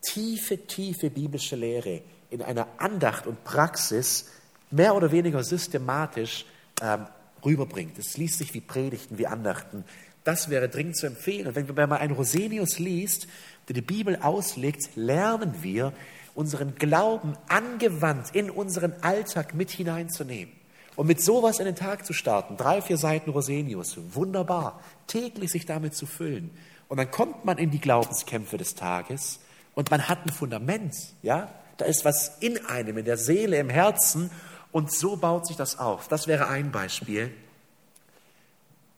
[0.00, 4.26] tiefe, tiefe biblische Lehre in einer Andacht und Praxis
[4.70, 6.46] mehr oder weniger systematisch
[6.80, 7.06] ähm,
[7.44, 7.98] rüberbringt.
[7.98, 9.84] Es liest sich wie Predigten, wie Andachten.
[10.24, 11.48] Das wäre dringend zu empfehlen.
[11.48, 13.26] Und wenn man einen Rosenius liest,
[13.68, 15.92] der die Bibel auslegt, lernen wir,
[16.34, 20.54] unseren Glauben angewandt in unseren Alltag mit hineinzunehmen.
[20.96, 25.64] Und mit sowas in den Tag zu starten, drei, vier Seiten Rosenius, wunderbar, täglich sich
[25.64, 26.50] damit zu füllen.
[26.88, 29.40] Und dann kommt man in die Glaubenskämpfe des Tages
[29.74, 31.48] und man hat ein Fundament, ja,
[31.80, 34.30] da ist was in einem, in der Seele, im Herzen.
[34.72, 36.08] Und so baut sich das auf.
[36.08, 37.32] Das wäre ein Beispiel.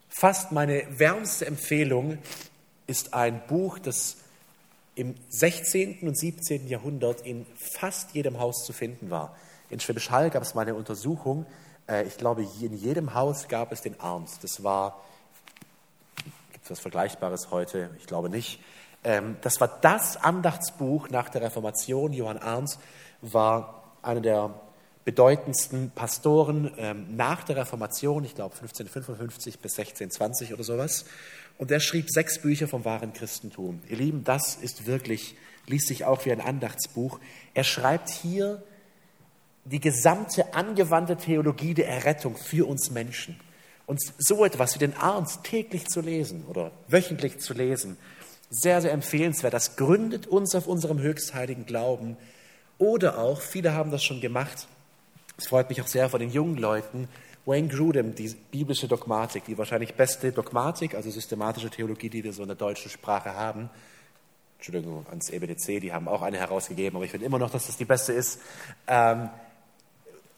[0.09, 2.19] Fast meine wärmste Empfehlung
[2.87, 4.17] ist ein Buch, das
[4.95, 6.01] im 16.
[6.01, 6.69] und 17.
[6.69, 9.35] Jahrhundert in fast jedem Haus zu finden war.
[9.71, 11.47] In Schwäbisch Hall gab es mal eine Untersuchung.
[11.89, 14.39] Äh, ich glaube, in jedem Haus gab es den Arms.
[14.41, 15.03] Das war,
[16.53, 17.91] gibt es was Vergleichbares heute?
[17.99, 18.61] Ich glaube nicht.
[19.05, 22.13] Ähm, das war das Andachtsbuch nach der Reformation.
[22.13, 22.79] Johann Arndt
[23.21, 24.55] war einer der
[25.05, 31.05] bedeutendsten Pastoren ähm, nach der Reformation, ich glaube 1555 bis 1620 oder sowas.
[31.59, 33.83] Und er schrieb sechs Bücher vom wahren Christentum.
[33.89, 35.37] Ihr Lieben, das ist wirklich,
[35.67, 37.21] liest sich auch wie ein Andachtsbuch.
[37.55, 38.63] Er schreibt hier
[39.65, 43.39] die gesamte angewandte Theologie der Errettung für uns Menschen.
[43.87, 47.97] Und so etwas wie den Arndt täglich zu lesen oder wöchentlich zu lesen,
[48.53, 49.55] sehr, sehr empfehlenswert.
[49.55, 52.17] Das gründet uns auf unserem höchstheiligen Glauben.
[52.79, 54.69] Oder auch, viele haben das schon gemacht,
[55.39, 57.09] es freut mich auch sehr von den jungen Leuten,
[57.47, 62.43] Wayne Grudem, die biblische Dogmatik, die wahrscheinlich beste Dogmatik, also systematische Theologie, die wir so
[62.43, 63.71] in der deutschen Sprache haben.
[64.59, 67.77] Entschuldigung, ans EBDC, die haben auch eine herausgegeben, aber ich finde immer noch, dass das
[67.77, 68.39] die beste ist.
[68.87, 69.31] Ähm,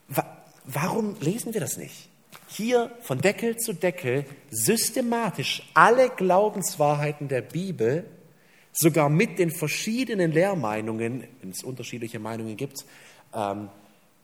[0.07, 0.25] wa
[0.63, 2.09] warum lesen wir das nicht?
[2.47, 8.05] Hier von Deckel zu Deckel systematisch alle Glaubenswahrheiten der Bibel,
[8.71, 12.85] sogar mit den verschiedenen Lehrmeinungen, wenn es unterschiedliche Meinungen gibt,
[13.33, 13.69] ähm,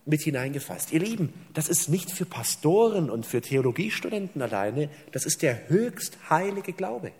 [0.04, 0.92] mit hineingefasst.
[0.92, 6.18] Ihr Lieben, das ist nicht für Pastoren und für Theologiestudenten alleine, das ist der höchst
[6.28, 7.12] heilige Glaube.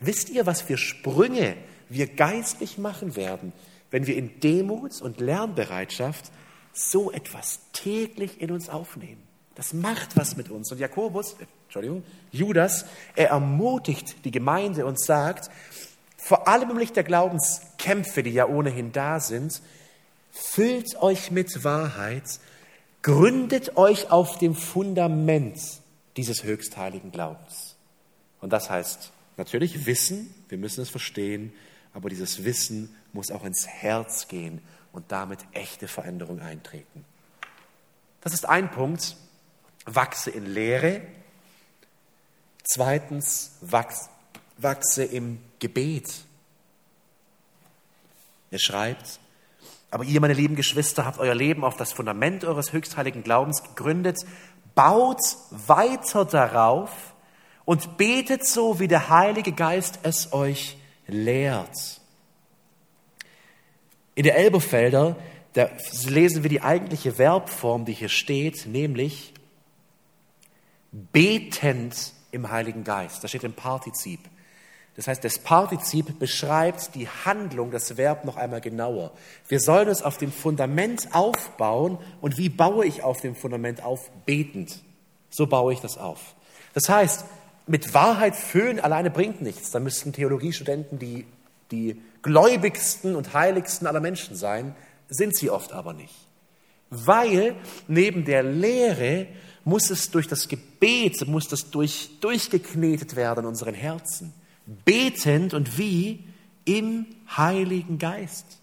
[0.00, 1.56] Wisst ihr, was für Sprünge
[1.88, 3.52] wir geistlich machen werden,
[3.90, 6.32] wenn wir in Demut und Lernbereitschaft
[6.72, 9.22] so etwas täglich in uns aufnehmen?
[9.54, 10.72] Das macht was mit uns.
[10.72, 15.50] Und Jakobus, Entschuldigung, Judas, er ermutigt die Gemeinde und sagt,
[16.16, 19.60] vor allem im Licht der Glaubenskämpfe, die ja ohnehin da sind,
[20.32, 22.40] füllt euch mit Wahrheit,
[23.02, 25.60] gründet euch auf dem Fundament
[26.16, 27.76] dieses höchstheiligen Glaubens.
[28.40, 31.52] Und das heißt natürlich Wissen, wir müssen es verstehen,
[31.92, 34.60] aber dieses Wissen muss auch ins Herz gehen
[34.92, 37.04] und damit echte Veränderung eintreten.
[38.20, 39.16] Das ist ein Punkt.
[39.86, 41.02] Wachse in Lehre.
[42.62, 46.24] Zweitens, wachse, im Gebet.
[48.50, 49.18] Er schreibt,
[49.90, 54.18] aber ihr, meine lieben Geschwister, habt euer Leben auf das Fundament eures höchstheiligen Glaubens gegründet.
[54.74, 55.20] Baut
[55.50, 56.90] weiter darauf
[57.64, 62.00] und betet so, wie der Heilige Geist es euch lehrt.
[64.14, 65.16] In der Elberfelder,
[65.52, 65.68] da
[66.06, 69.33] lesen wir die eigentliche Verbform, die hier steht, nämlich
[71.12, 73.22] betend im Heiligen Geist.
[73.22, 74.20] Das steht im Partizip.
[74.96, 79.12] Das heißt, das Partizip beschreibt die Handlung, das Verb noch einmal genauer.
[79.48, 81.98] Wir sollen es auf dem Fundament aufbauen.
[82.20, 84.10] Und wie baue ich auf dem Fundament auf?
[84.24, 84.82] Betend.
[85.30, 86.36] So baue ich das auf.
[86.74, 87.24] Das heißt,
[87.66, 89.72] mit Wahrheit füllen alleine bringt nichts.
[89.72, 91.26] Da müssten Theologiestudenten die,
[91.72, 94.76] die gläubigsten und heiligsten aller Menschen sein,
[95.08, 96.14] sind sie oft aber nicht.
[96.90, 97.56] Weil
[97.88, 99.26] neben der Lehre
[99.64, 104.32] muss es durch das Gebet, muss das durch, durchgeknetet werden in unseren Herzen
[104.84, 106.24] betend und wie
[106.64, 108.58] im Heiligen Geist.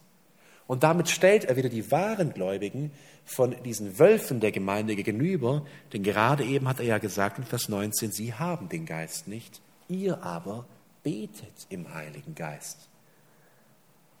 [0.66, 2.92] Und damit stellt er wieder die wahren Gläubigen
[3.24, 7.68] von diesen Wölfen der Gemeinde gegenüber, denn gerade eben hat er ja gesagt in Vers
[7.68, 10.66] 19, sie haben den Geist nicht, ihr aber
[11.02, 12.88] betet im Heiligen Geist.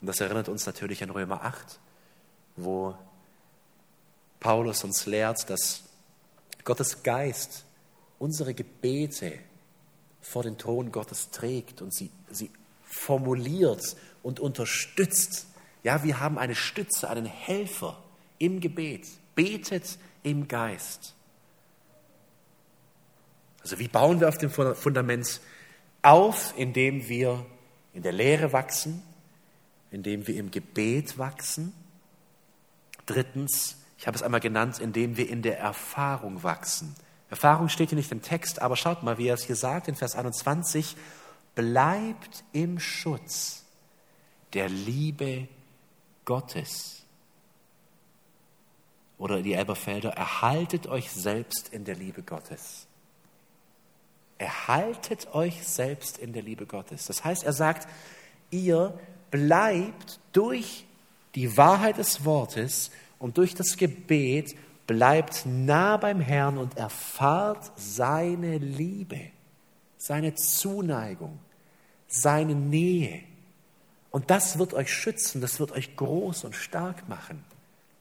[0.00, 1.78] Und das erinnert uns natürlich an Römer 8,
[2.56, 2.94] wo
[4.40, 5.84] Paulus uns lehrt, dass
[6.64, 7.64] Gottes Geist
[8.18, 9.38] unsere Gebete
[10.20, 12.50] vor den Thron Gottes trägt und sie, sie
[12.84, 15.46] formuliert und unterstützt.
[15.82, 18.00] Ja, wir haben eine Stütze, einen Helfer
[18.38, 19.08] im Gebet.
[19.34, 21.14] Betet im Geist.
[23.62, 25.40] Also wie bauen wir auf dem Fundament
[26.02, 27.44] auf, indem wir
[27.94, 29.02] in der Lehre wachsen,
[29.90, 31.72] indem wir im Gebet wachsen.
[33.06, 36.92] Drittens, ich habe es einmal genannt, indem wir in der Erfahrung wachsen.
[37.30, 39.94] Erfahrung steht hier nicht im Text, aber schaut mal, wie er es hier sagt in
[39.94, 40.96] Vers 21.
[41.54, 43.62] Bleibt im Schutz
[44.54, 45.46] der Liebe
[46.24, 47.04] Gottes.
[49.18, 52.88] Oder die Elberfelder, erhaltet euch selbst in der Liebe Gottes.
[54.36, 57.06] Erhaltet euch selbst in der Liebe Gottes.
[57.06, 57.86] Das heißt, er sagt,
[58.50, 58.98] ihr
[59.30, 60.86] bleibt durch
[61.36, 62.90] die Wahrheit des Wortes
[63.22, 64.56] und durch das Gebet
[64.88, 69.20] bleibt nah beim Herrn und erfahrt seine Liebe,
[69.96, 71.38] seine Zuneigung,
[72.08, 73.22] seine Nähe.
[74.10, 77.44] Und das wird euch schützen, das wird euch groß und stark machen.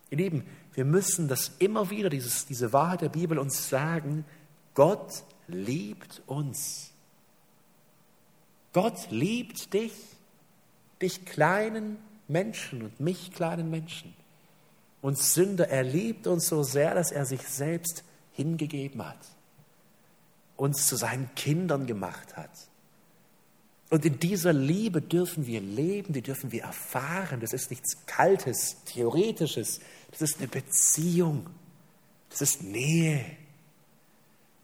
[0.10, 4.26] Ihr Lieben, wir müssen das immer wieder, dieses, diese Wahrheit der Bibel uns sagen,
[4.74, 6.90] Gott liebt uns.
[8.74, 9.94] Gott liebt dich,
[11.00, 14.16] dich kleinen Menschen und mich kleinen Menschen
[15.02, 15.70] und Sünder.
[15.70, 19.20] Er liebt uns so sehr, dass er sich selbst hingegeben hat,
[20.58, 22.52] uns zu seinen Kindern gemacht hat.
[23.90, 27.42] Und in dieser Liebe dürfen wir leben, die dürfen wir erfahren.
[27.42, 31.48] Das ist nichts Kaltes, Theoretisches, das ist eine Beziehung,
[32.30, 33.26] das ist Nähe.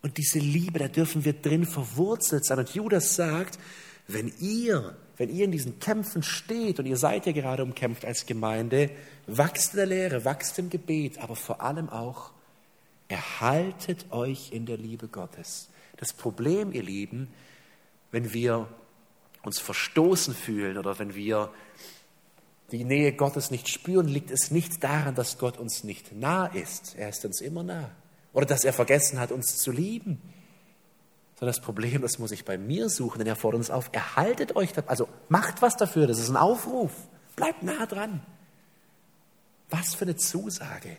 [0.01, 2.59] Und diese Liebe, da dürfen wir drin verwurzelt sein.
[2.59, 3.59] Und Judas sagt,
[4.07, 8.25] wenn ihr, wenn ihr in diesen Kämpfen steht, und ihr seid ja gerade umkämpft als
[8.25, 8.91] Gemeinde,
[9.25, 12.31] wachst in der Lehre, wachst im Gebet, aber vor allem auch
[13.07, 15.69] erhaltet euch in der Liebe Gottes.
[15.97, 17.29] Das Problem, ihr Lieben,
[18.11, 18.67] wenn wir
[19.43, 21.51] uns verstoßen fühlen oder wenn wir
[22.71, 26.95] die Nähe Gottes nicht spüren, liegt es nicht daran, dass Gott uns nicht nah ist.
[26.97, 27.89] Er ist uns immer nah.
[28.33, 30.21] Oder dass er vergessen hat, uns zu lieben.
[31.39, 34.55] Sondern das Problem, das muss ich bei mir suchen, denn er fordert uns auf, erhaltet
[34.55, 36.91] euch, also macht was dafür, das ist ein Aufruf.
[37.35, 38.21] Bleibt nah dran.
[39.69, 40.97] Was für eine Zusage.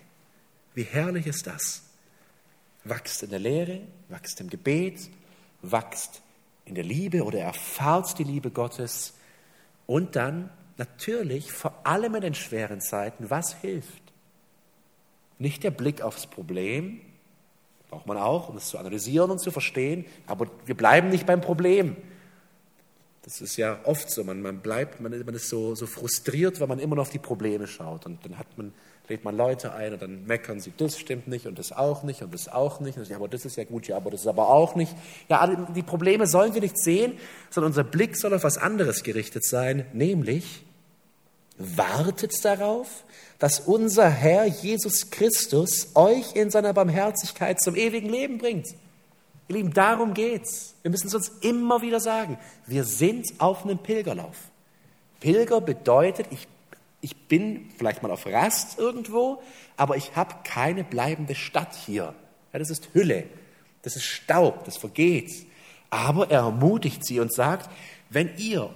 [0.75, 1.83] Wie herrlich ist das.
[2.85, 5.11] Wachst in der Lehre, wachst im Gebet,
[5.63, 6.23] wachst
[6.65, 9.15] in der Liebe oder erfahrt die Liebe Gottes
[9.87, 14.03] und dann natürlich vor allem in den schweren Zeiten, was hilft?
[15.39, 17.01] Nicht der Blick aufs Problem,
[17.89, 21.41] braucht man auch, um es zu analysieren und zu verstehen, aber wir bleiben nicht beim
[21.41, 21.97] Problem.
[23.23, 26.67] Das ist ja oft so, man, man bleibt, man, man ist so, so frustriert, weil
[26.67, 28.07] man immer noch auf die Probleme schaut.
[28.07, 28.73] Und dann hat man,
[29.09, 32.23] lädt man Leute ein und dann meckern sie, das stimmt nicht und das auch nicht
[32.23, 32.97] und das auch nicht.
[32.97, 34.95] Und ja, aber das ist ja gut, ja, aber das ist aber auch nicht.
[35.29, 37.19] Ja, die Probleme sollen wir nicht sehen,
[37.51, 40.65] sondern unser Blick soll auf was anderes gerichtet sein, nämlich
[41.59, 43.05] wartet darauf,
[43.39, 48.67] dass unser Herr Jesus Christus euch in seiner Barmherzigkeit zum ewigen Leben bringt.
[49.49, 50.75] Ihr Lieben, darum geht's.
[50.83, 52.39] Wir müssen es uns immer wieder sagen.
[52.67, 54.37] Wir sind auf einem Pilgerlauf.
[55.21, 56.47] Pilger bedeutet, ich,
[57.01, 59.43] ich bin vielleicht mal auf Rast irgendwo,
[59.77, 62.15] aber ich habe keine bleibende Stadt hier.
[62.53, 63.25] Ja, das ist Hülle,
[63.83, 65.47] das ist Staub, das vergeht.
[65.91, 67.71] Aber er ermutigt sie und sagt,
[68.11, 68.71] wenn ihr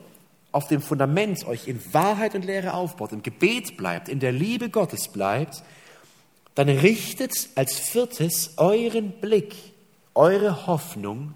[0.53, 4.69] auf dem Fundament euch in Wahrheit und Lehre aufbaut, im Gebet bleibt, in der Liebe
[4.69, 5.63] Gottes bleibt,
[6.55, 9.55] dann richtet als viertes euren Blick,
[10.15, 11.35] eure Hoffnung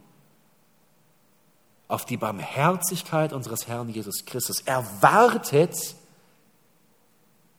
[1.89, 4.61] auf die Barmherzigkeit unseres Herrn Jesus Christus.
[4.61, 5.75] Erwartet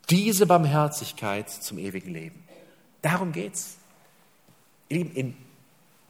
[0.10, 2.44] diese Barmherzigkeit zum ewigen Leben.
[3.02, 3.78] Darum geht's.
[4.90, 5.36] In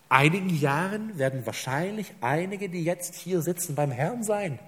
[0.10, 4.60] einigen Jahren werden wahrscheinlich einige, die jetzt hier sitzen, beim Herrn sein.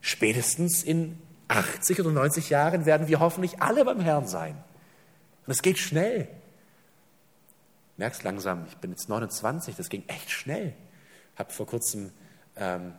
[0.00, 1.18] Spätestens in
[1.48, 4.56] 80 oder 90 Jahren werden wir hoffentlich alle beim Herrn sein.
[5.46, 6.28] Und es geht schnell.
[7.96, 10.74] Merkst langsam, ich bin jetzt 29, das ging echt schnell.
[11.36, 12.12] Habe vor kurzem
[12.56, 12.94] ähm,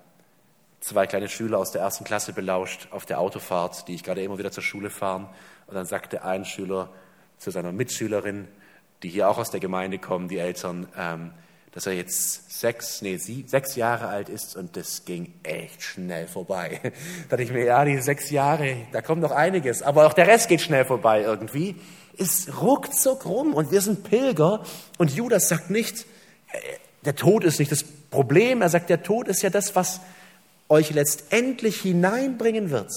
[0.81, 4.37] zwei kleine Schüler aus der ersten Klasse belauscht auf der Autofahrt, die ich gerade immer
[4.37, 5.29] wieder zur Schule fahren.
[5.67, 6.89] Und dann sagte ein Schüler
[7.37, 8.47] zu seiner Mitschülerin,
[9.03, 11.31] die hier auch aus der Gemeinde kommen, die Eltern, ähm,
[11.71, 16.27] dass er jetzt sechs, nee, sie, sechs Jahre alt ist und das ging echt schnell
[16.27, 16.79] vorbei.
[17.29, 20.27] Da dachte ich mir, ja, die sechs Jahre, da kommt noch einiges, aber auch der
[20.27, 21.75] Rest geht schnell vorbei irgendwie.
[22.17, 24.63] Es ruckzuck rum und wir sind Pilger
[24.97, 26.05] und Judas sagt nicht,
[26.51, 26.57] äh,
[27.05, 30.01] der Tod ist nicht das Problem, er sagt, der Tod ist ja das, was
[30.67, 32.91] euch letztendlich hineinbringen wird.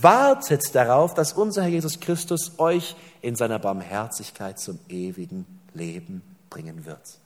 [0.00, 6.84] Wartet darauf, dass unser Herr Jesus Christus euch in seiner Barmherzigkeit zum ewigen Leben bringen
[6.84, 7.18] wird.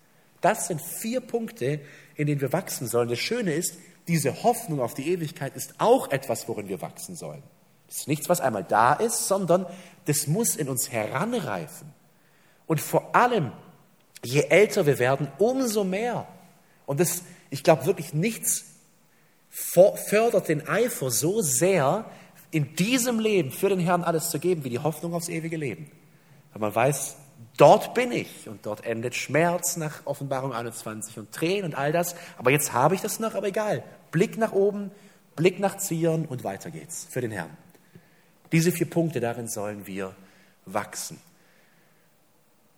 [0.46, 1.80] Das sind vier Punkte,
[2.14, 3.08] in denen wir wachsen sollen.
[3.08, 7.42] Das Schöne ist, diese Hoffnung auf die Ewigkeit ist auch etwas, worin wir wachsen sollen.
[7.88, 9.66] Das ist nichts, was einmal da ist, sondern
[10.04, 11.92] das muss in uns heranreifen.
[12.68, 13.50] Und vor allem,
[14.24, 16.28] je älter wir werden, umso mehr.
[16.86, 18.66] Und das, ich glaube wirklich, nichts
[19.50, 22.04] fördert den Eifer so sehr,
[22.52, 25.90] in diesem Leben für den Herrn alles zu geben, wie die Hoffnung aufs ewige Leben.
[26.52, 27.16] Weil man weiß,
[27.56, 32.14] Dort bin ich und dort endet Schmerz nach Offenbarung 21 und Tränen und all das.
[32.36, 33.82] Aber jetzt habe ich das noch, aber egal.
[34.10, 34.90] Blick nach oben,
[35.36, 37.56] Blick nach Zion und weiter geht's für den Herrn.
[38.52, 40.14] Diese vier Punkte, darin sollen wir
[40.66, 41.18] wachsen.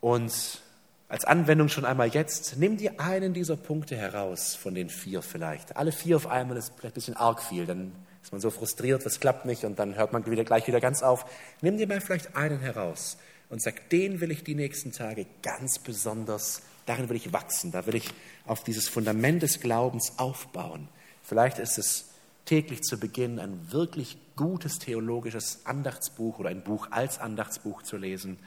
[0.01, 0.61] Und
[1.09, 5.76] als Anwendung schon einmal jetzt, nimm dir einen dieser Punkte heraus von den vier vielleicht.
[5.76, 9.05] Alle vier auf einmal ist vielleicht ein bisschen arg viel, dann ist man so frustriert,
[9.05, 11.24] das klappt nicht und dann hört man wieder, gleich wieder ganz auf.
[11.62, 13.16] Nimm dir mal vielleicht einen heraus
[13.51, 17.86] und sagt, den will ich die nächsten Tage ganz besonders, darin will ich wachsen, da
[17.86, 18.11] will ich
[18.46, 20.88] auf dieses Fundament des Glaubens aufbauen.
[21.22, 22.11] Vielleicht ist es
[22.44, 28.38] täglich zu Beginn ein wirklich gutes theologisches Andachtsbuch oder ein Buch als Andachtsbuch zu lesen.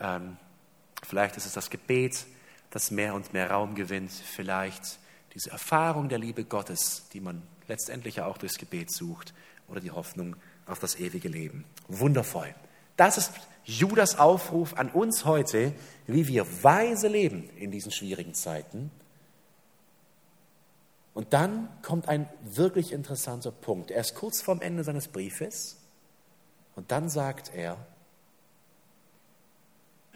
[0.00, 0.36] Ähm,
[1.02, 2.26] vielleicht ist es das Gebet,
[2.70, 4.12] das mehr und mehr Raum gewinnt.
[4.12, 4.98] Vielleicht
[5.34, 9.34] diese Erfahrung der Liebe Gottes, die man letztendlich ja auch durchs Gebet sucht,
[9.66, 11.64] oder die Hoffnung auf das ewige Leben.
[11.88, 12.54] Wundervoll.
[12.96, 13.32] Das ist
[13.64, 15.72] Judas Aufruf an uns heute,
[16.06, 18.90] wie wir weise leben in diesen schwierigen Zeiten.
[21.14, 23.90] Und dann kommt ein wirklich interessanter Punkt.
[23.90, 25.76] Er ist kurz vorm Ende seines Briefes
[26.74, 27.78] und dann sagt er,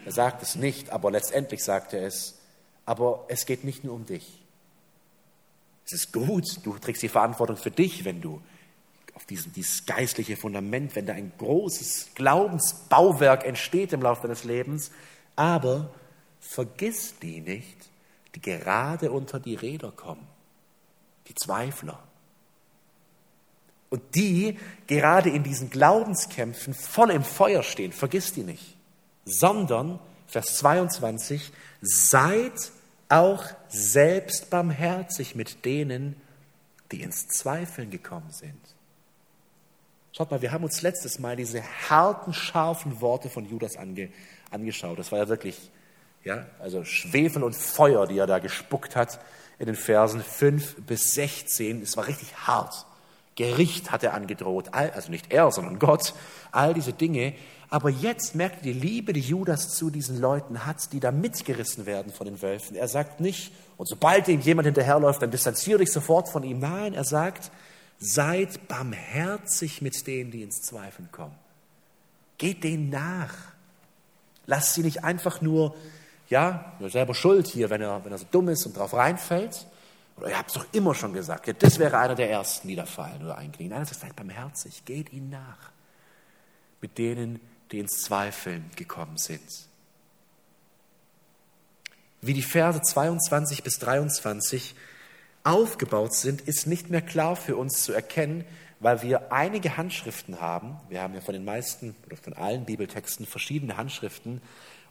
[0.05, 2.39] er sagt es nicht, aber letztendlich sagt er es,
[2.85, 4.41] aber es geht nicht nur um dich.
[5.85, 8.41] Es ist gut, du trägst die Verantwortung für dich, wenn du
[9.19, 14.91] auf diesen, dieses geistliche Fundament, wenn da ein großes Glaubensbauwerk entsteht im Laufe deines Lebens,
[15.35, 15.93] aber
[16.39, 17.89] vergiss die nicht,
[18.33, 20.25] die gerade unter die Räder kommen,
[21.27, 22.01] die Zweifler.
[23.89, 24.57] Und die
[24.87, 28.77] gerade in diesen Glaubenskämpfen voll im Feuer stehen, vergiss die nicht,
[29.25, 31.51] sondern, Vers 22,
[31.81, 32.71] seid
[33.09, 36.15] auch selbst barmherzig mit denen,
[36.93, 38.78] die ins Zweifeln gekommen sind.
[40.19, 44.09] Schaut mal, wir haben uns letztes Mal diese harten, scharfen Worte von Judas ange,
[44.51, 44.99] angeschaut.
[44.99, 45.71] Das war ja wirklich,
[46.25, 49.21] ja, also Schwefel und Feuer, die er da gespuckt hat
[49.59, 51.81] in den Versen 5 bis 16.
[51.83, 52.85] Es war richtig hart.
[53.37, 56.13] Gericht hat er angedroht, also nicht er, sondern Gott,
[56.51, 57.33] all diese Dinge.
[57.69, 61.85] Aber jetzt merkt ihr die Liebe, die Judas zu diesen Leuten hat, die da mitgerissen
[61.85, 62.75] werden von den Wölfen.
[62.75, 66.59] Er sagt nicht, und sobald ihm jemand hinterherläuft, dann distanziere dich sofort von ihm.
[66.59, 67.51] Nein, er sagt,
[67.99, 71.35] Seid barmherzig mit denen, die ins Zweifeln kommen.
[72.37, 73.33] Geht denen nach.
[74.45, 75.75] Lasst sie nicht einfach nur,
[76.29, 79.67] ja, selber schuld hier, wenn er, wenn er so dumm ist und drauf reinfällt.
[80.15, 82.75] Oder ihr habt es doch immer schon gesagt, ja, das wäre einer der ersten, die
[82.75, 83.71] da fallen oder einkriegen.
[83.71, 85.71] Nein, seid barmherzig, geht ihnen nach.
[86.81, 87.39] Mit denen,
[87.71, 89.67] die ins Zweifeln gekommen sind.
[92.21, 94.75] Wie die Verse 22 bis 23
[95.49, 98.45] aufgebaut sind, ist nicht mehr klar für uns zu erkennen,
[98.79, 100.77] weil wir einige Handschriften haben.
[100.89, 104.41] Wir haben ja von den meisten oder von allen Bibeltexten verschiedene Handschriften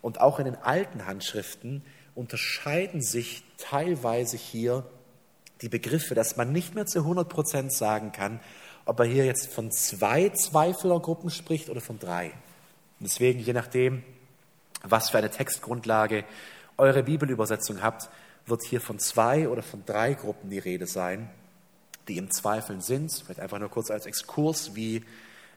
[0.03, 1.83] und auch in den alten Handschriften
[2.15, 4.85] unterscheiden sich teilweise hier
[5.63, 8.41] die Begriffe, dass man nicht mehr zu 100 Prozent sagen kann,
[8.85, 12.27] ob er hier jetzt von zwei Zweiflergruppen spricht oder von drei.
[13.01, 14.03] Und deswegen, je nachdem,
[14.83, 16.25] was für eine Textgrundlage
[16.77, 18.09] eure Bibelübersetzung habt,
[18.49, 21.31] wird hier von zwei oder von drei Gruppen die Rede sein,
[22.09, 23.13] die im Zweifeln sind.
[23.13, 25.05] Vielleicht einfach nur kurz als Exkurs, wie,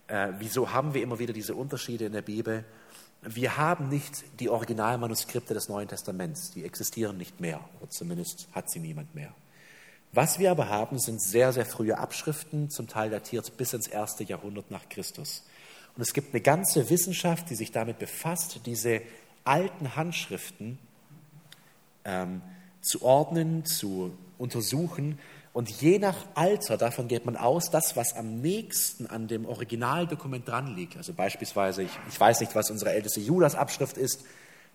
[0.08, 2.66] äh, wieso haben wir immer wieder diese Unterschiede in der Bibel?
[3.22, 8.70] Wir haben nicht die Originalmanuskripte des Neuen Testaments, die existieren nicht mehr, oder zumindest hat
[8.70, 9.34] sie niemand mehr.
[10.14, 14.24] Was wir aber haben, sind sehr, sehr frühe Abschriften, zum Teil datiert bis ins erste
[14.24, 15.46] Jahrhundert nach Christus.
[15.96, 19.02] Und es gibt eine ganze Wissenschaft, die sich damit befasst, diese
[19.44, 20.80] alten Handschriften
[22.04, 22.42] ähm,
[22.82, 25.20] zu ordnen, zu untersuchen.
[25.54, 30.48] Und je nach Alter, davon geht man aus, das, was am nächsten an dem Originaldokument
[30.48, 34.24] dran liegt, also beispielsweise, ich, ich weiß nicht, was unsere älteste Judas-Abschrift ist,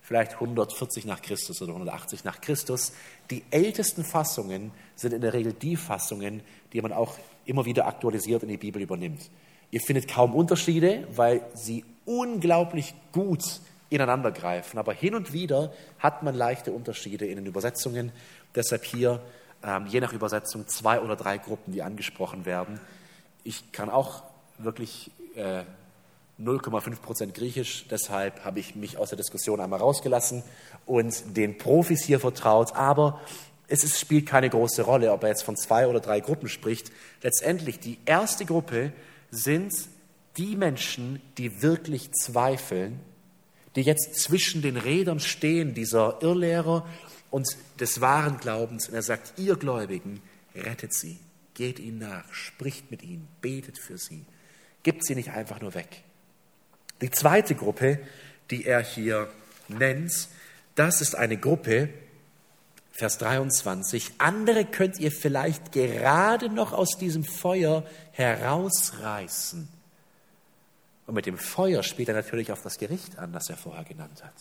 [0.03, 2.93] vielleicht 140 nach Christus oder 180 nach Christus.
[3.31, 6.43] Die ältesten Fassungen sind in der Regel die Fassungen,
[6.73, 9.31] die man auch immer wieder aktualisiert in die Bibel übernimmt.
[9.71, 14.79] Ihr findet kaum Unterschiede, weil sie unglaublich gut ineinander greifen.
[14.79, 18.13] Aber hin und wieder hat man leichte Unterschiede in den Übersetzungen.
[18.55, 19.21] Deshalb hier
[19.63, 22.81] ähm, je nach Übersetzung zwei oder drei Gruppen, die angesprochen werden.
[23.45, 24.23] Ich kann auch
[24.59, 25.63] wirklich äh,
[26.41, 30.43] 0,5 Prozent Griechisch, deshalb habe ich mich aus der Diskussion einmal rausgelassen
[30.85, 32.75] und den Profis hier vertraut.
[32.75, 33.21] Aber
[33.69, 36.93] es ist, spielt keine große Rolle, ob er jetzt von zwei oder drei Gruppen spricht.
[37.23, 38.93] Letztendlich die erste Gruppe
[39.31, 39.73] sind
[40.37, 43.01] die Menschen, die wirklich zweifeln
[43.77, 46.89] die jetzt zwischen den Rädern stehen, dieser Irrlehrer
[47.31, 47.47] und
[47.79, 48.89] des wahren Glaubens.
[48.89, 50.23] Und er sagt, ihr Gläubigen,
[50.55, 51.19] rettet sie,
[51.55, 54.25] geht ihnen nach, spricht mit ihnen, betet für sie,
[54.83, 56.03] gibt sie nicht einfach nur weg.
[57.03, 58.01] Die zweite Gruppe,
[58.51, 59.29] die er hier
[59.69, 60.29] nennt,
[60.75, 61.91] das ist eine Gruppe,
[62.93, 69.69] Vers 23, andere könnt ihr vielleicht gerade noch aus diesem Feuer herausreißen
[71.07, 74.25] und mit dem Feuer spielt er natürlich auf das Gericht an, das er vorher genannt
[74.25, 74.35] hat.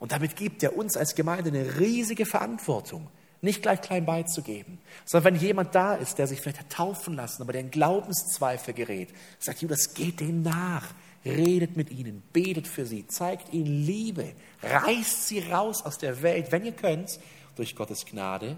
[0.00, 3.08] Und damit gibt er uns als Gemeinde eine riesige Verantwortung,
[3.40, 7.42] nicht gleich klein beizugeben, sondern wenn jemand da ist, der sich vielleicht hat taufen lassen,
[7.42, 10.88] aber der in Glaubenszweifel gerät, sagt Judas, geht denen nach,
[11.24, 16.52] redet mit ihnen, betet für sie, zeigt ihnen Liebe, reißt sie raus aus der Welt,
[16.52, 17.18] wenn ihr könnt,
[17.56, 18.56] durch Gottes Gnade.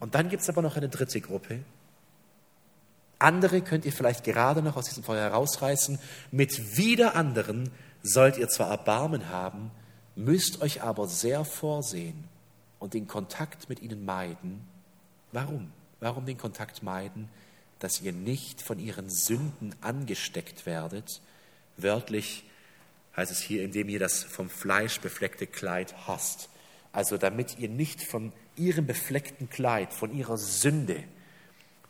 [0.00, 1.60] Und dann gibt es aber noch eine dritte Gruppe,
[3.22, 5.98] andere könnt ihr vielleicht gerade noch aus diesem Feuer herausreißen.
[6.30, 7.70] Mit wieder anderen
[8.02, 9.70] sollt ihr zwar Erbarmen haben,
[10.16, 12.24] müsst euch aber sehr vorsehen
[12.78, 14.60] und den Kontakt mit ihnen meiden.
[15.32, 15.72] Warum?
[16.00, 17.28] Warum den Kontakt meiden?
[17.78, 21.20] Dass ihr nicht von ihren Sünden angesteckt werdet.
[21.76, 22.44] Wörtlich
[23.16, 26.48] heißt es hier, indem ihr das vom Fleisch befleckte Kleid hasst.
[26.92, 31.04] Also damit ihr nicht von ihrem befleckten Kleid, von ihrer Sünde,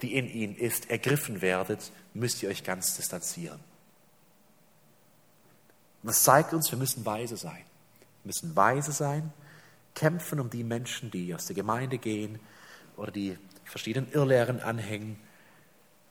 [0.02, 3.60] die in ihnen ist, ergriffen werdet, müsst ihr euch ganz distanzieren.
[6.02, 7.64] das zeigt uns, wir müssen weise sein.
[8.22, 9.32] Wir müssen weise sein,
[9.94, 12.40] kämpfen um die Menschen, die aus der Gemeinde gehen
[12.96, 15.18] oder die verschiedenen Irrlehren anhängen,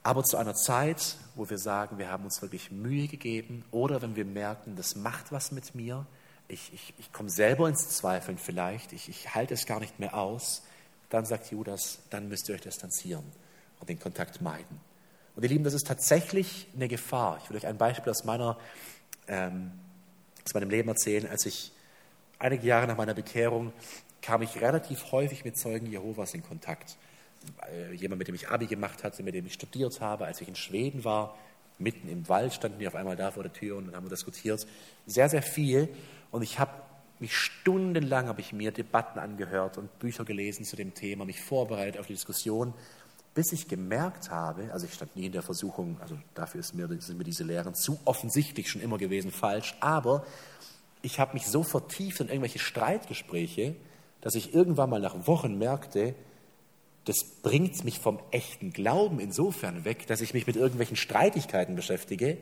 [0.03, 4.15] aber zu einer Zeit, wo wir sagen, wir haben uns wirklich Mühe gegeben oder wenn
[4.15, 6.07] wir merken, das macht was mit mir,
[6.47, 10.15] ich, ich, ich komme selber ins Zweifeln vielleicht, ich, ich halte es gar nicht mehr
[10.15, 10.63] aus,
[11.09, 13.23] dann sagt Judas, dann müsst ihr euch distanzieren
[13.81, 14.79] und den Kontakt meiden.
[15.35, 17.39] Und ihr Lieben, das ist tatsächlich eine Gefahr.
[17.43, 18.57] Ich will euch ein Beispiel aus, meiner,
[19.27, 19.71] ähm,
[20.45, 21.27] aus meinem Leben erzählen.
[21.27, 21.71] Als ich
[22.39, 23.73] einige Jahre nach meiner Bekehrung
[24.21, 26.97] kam ich relativ häufig mit Zeugen Jehovas in Kontakt.
[27.95, 30.55] Jemand, mit dem ich Abi gemacht hatte, mit dem ich studiert habe, als ich in
[30.55, 31.35] Schweden war,
[31.79, 34.11] mitten im Wald standen die auf einmal da vor der Tür und dann haben wir
[34.11, 34.67] diskutiert.
[35.07, 35.89] Sehr, sehr viel.
[36.29, 36.71] Und ich habe
[37.19, 41.99] mich stundenlang habe ich mir Debatten angehört und Bücher gelesen zu dem Thema, mich vorbereitet
[41.99, 42.73] auf die Diskussion
[43.33, 47.17] bis ich gemerkt habe, also ich stand nie in der Versuchung, also dafür mir, sind
[47.17, 50.25] mir diese Lehren zu offensichtlich schon immer gewesen falsch, aber
[51.01, 53.75] ich habe mich so vertieft in irgendwelche Streitgespräche,
[54.19, 56.13] dass ich irgendwann mal nach Wochen merkte,
[57.05, 62.37] das bringt mich vom echten Glauben insofern weg, dass ich mich mit irgendwelchen Streitigkeiten beschäftige,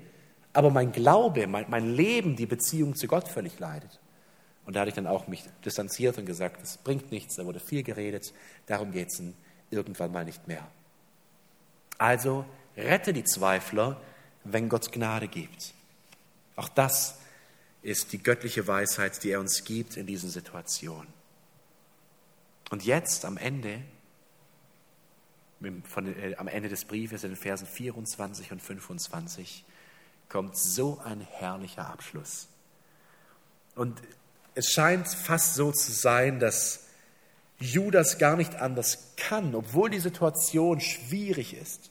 [0.51, 3.99] aber mein Glaube, mein, mein Leben, die Beziehung zu Gott völlig leidet.
[4.65, 7.59] Und da hatte ich dann auch mich distanziert und gesagt, das bringt nichts, da wurde
[7.59, 8.33] viel geredet,
[8.65, 9.21] darum geht es
[9.71, 10.67] irgendwann mal nicht mehr.
[11.99, 12.45] Also
[12.75, 14.01] rette die Zweifler,
[14.43, 15.75] wenn Gott Gnade gibt.
[16.55, 17.19] Auch das
[17.81, 21.07] ist die göttliche Weisheit, die er uns gibt in diesen Situationen.
[22.71, 23.81] Und jetzt am Ende,
[25.83, 29.63] von, äh, am Ende des Briefes in den Versen 24 und 25,
[30.29, 32.47] kommt so ein herrlicher Abschluss.
[33.75, 34.01] Und
[34.55, 36.85] es scheint fast so zu sein, dass
[37.59, 41.88] Judas gar nicht anders kann, obwohl die Situation schwierig ist,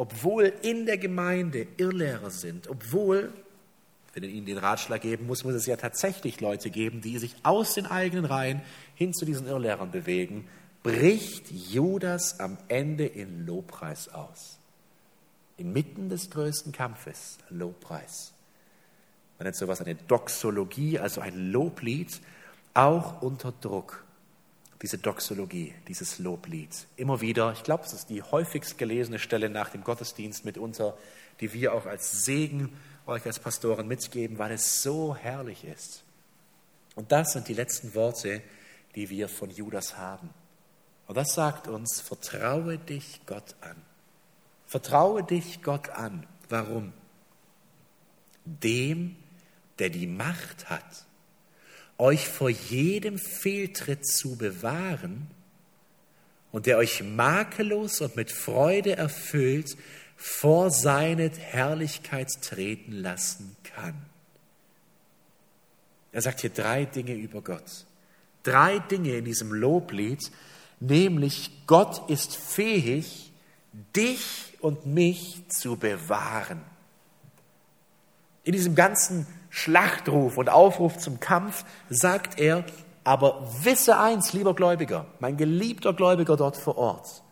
[0.00, 3.34] obwohl in der Gemeinde Irrlehrer sind, obwohl,
[4.14, 7.36] wenn er ihnen den Ratschlag geben muss, muss es ja tatsächlich Leute geben, die sich
[7.42, 8.62] aus den eigenen Reihen
[8.94, 10.48] hin zu diesen Irrlehrern bewegen,
[10.82, 14.58] bricht Judas am Ende in Lobpreis aus.
[15.58, 18.32] Inmitten des größten Kampfes, Lobpreis.
[19.38, 22.22] Man nennt sowas eine Doxologie, also ein Loblied,
[22.72, 24.02] auch unter Druck
[24.82, 26.86] diese Doxologie, dieses Loblied.
[26.96, 30.96] Immer wieder, ich glaube, es ist die häufigst gelesene Stelle nach dem Gottesdienst mitunter,
[31.40, 32.76] die wir auch als Segen
[33.06, 36.02] euch als Pastoren mitgeben, weil es so herrlich ist.
[36.94, 38.42] Und das sind die letzten Worte,
[38.94, 40.30] die wir von Judas haben.
[41.06, 43.76] Und das sagt uns, vertraue dich Gott an.
[44.66, 46.26] Vertraue dich Gott an.
[46.48, 46.92] Warum?
[48.44, 49.16] Dem,
[49.78, 51.06] der die Macht hat,
[52.00, 55.28] euch vor jedem Fehltritt zu bewahren
[56.50, 59.76] und der euch makellos und mit Freude erfüllt
[60.16, 63.94] vor seine Herrlichkeit treten lassen kann.
[66.12, 67.86] Er sagt hier drei Dinge über Gott.
[68.42, 70.30] Drei Dinge in diesem Loblied,
[70.80, 73.32] nämlich Gott ist fähig,
[73.94, 76.60] dich und mich zu bewahren.
[78.50, 82.64] In diesem ganzen Schlachtruf und Aufruf zum Kampf sagt er,
[83.04, 87.22] aber wisse eins, lieber Gläubiger, mein geliebter Gläubiger dort vor Ort,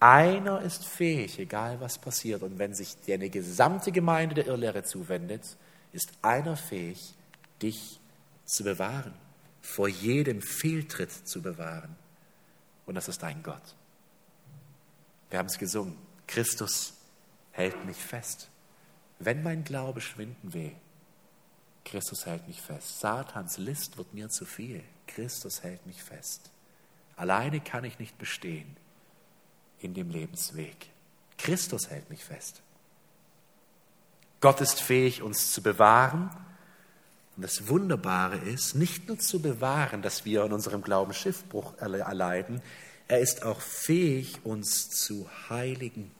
[0.00, 4.84] einer ist fähig, egal was passiert, und wenn sich dir eine gesamte Gemeinde der Irrlehre
[4.84, 5.58] zuwendet,
[5.92, 7.12] ist einer fähig,
[7.60, 8.00] dich
[8.46, 9.12] zu bewahren,
[9.60, 11.94] vor jedem Fehltritt zu bewahren.
[12.86, 13.74] Und das ist dein Gott.
[15.28, 15.98] Wir haben es gesungen.
[16.26, 16.94] Christus
[17.50, 18.48] hält mich fest.
[19.24, 20.72] Wenn mein Glaube schwinden will,
[21.84, 23.00] Christus hält mich fest.
[23.00, 24.82] Satans List wird mir zu viel.
[25.06, 26.50] Christus hält mich fest.
[27.16, 28.76] Alleine kann ich nicht bestehen
[29.80, 30.90] in dem Lebensweg.
[31.38, 32.62] Christus hält mich fest.
[34.40, 36.30] Gott ist fähig, uns zu bewahren.
[37.36, 42.60] Und das Wunderbare ist, nicht nur zu bewahren, dass wir in unserem Glauben Schiffbruch erleiden,
[43.08, 46.10] er ist auch fähig, uns zu heiligen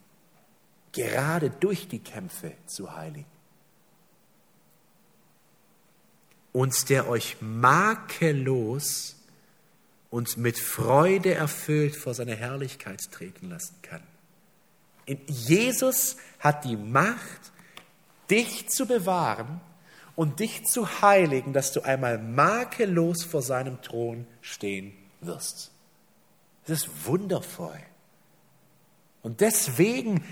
[0.92, 3.26] gerade durch die Kämpfe zu heiligen.
[6.52, 9.16] Und der euch makellos
[10.10, 14.02] und mit Freude erfüllt vor seine Herrlichkeit treten lassen kann.
[15.26, 17.52] Jesus hat die Macht,
[18.30, 19.60] dich zu bewahren
[20.14, 25.70] und dich zu heiligen, dass du einmal makellos vor seinem Thron stehen wirst.
[26.66, 27.80] Das ist wundervoll.
[29.22, 30.24] Und deswegen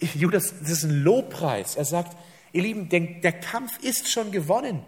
[0.00, 1.76] Judas, das ist ein Lobpreis.
[1.76, 2.16] Er sagt,
[2.52, 4.82] ihr Lieben, der, der Kampf ist schon gewonnen.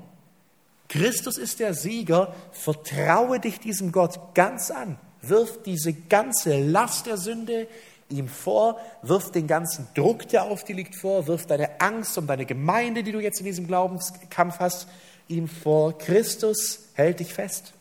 [0.88, 2.34] Christus ist der Sieger.
[2.52, 4.98] Vertraue dich diesem Gott ganz an.
[5.22, 7.66] Wirf diese ganze Last der Sünde
[8.09, 12.26] ihm vor, wirf den ganzen Druck, der auf dir liegt, vor, wirf deine Angst um
[12.26, 14.88] deine Gemeinde, die du jetzt in diesem Glaubenskampf hast,
[15.28, 15.98] ihm vor.
[15.98, 17.72] Christus hält dich fest.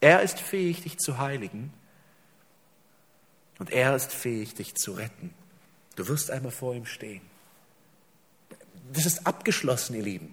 [0.00, 1.72] Er ist fähig, dich zu heiligen.
[3.58, 5.34] Und er ist fähig, dich zu retten.
[5.98, 7.22] Du wirst einmal vor ihm stehen.
[8.92, 10.32] Das ist abgeschlossen, ihr Lieben.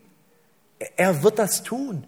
[0.95, 2.05] Er wird das tun.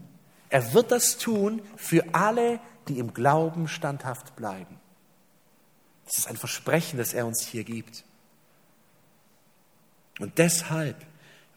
[0.50, 4.80] Er wird das tun für alle, die im Glauben standhaft bleiben.
[6.06, 8.04] Das ist ein Versprechen, das er uns hier gibt.
[10.20, 10.96] Und deshalb,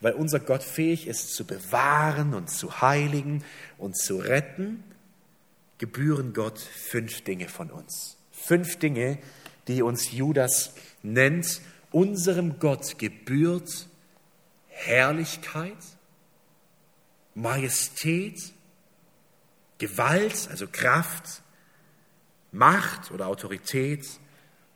[0.01, 3.45] weil unser Gott fähig ist zu bewahren und zu heiligen
[3.77, 4.83] und zu retten,
[5.77, 8.17] gebühren Gott fünf Dinge von uns.
[8.33, 9.19] Fünf Dinge,
[9.69, 10.73] die uns Judas
[11.03, 11.61] nennt
[11.93, 13.89] unserem Gott gebührt
[14.69, 15.77] Herrlichkeit,
[17.35, 18.53] Majestät,
[19.79, 21.43] Gewalt, also Kraft,
[22.53, 24.07] Macht oder Autorität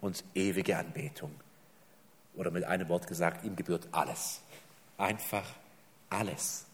[0.01, 1.35] und ewige Anbetung.
[2.35, 4.41] Oder mit einem Wort gesagt, ihm gebührt alles.
[4.99, 5.45] Einfach
[6.11, 6.67] alles.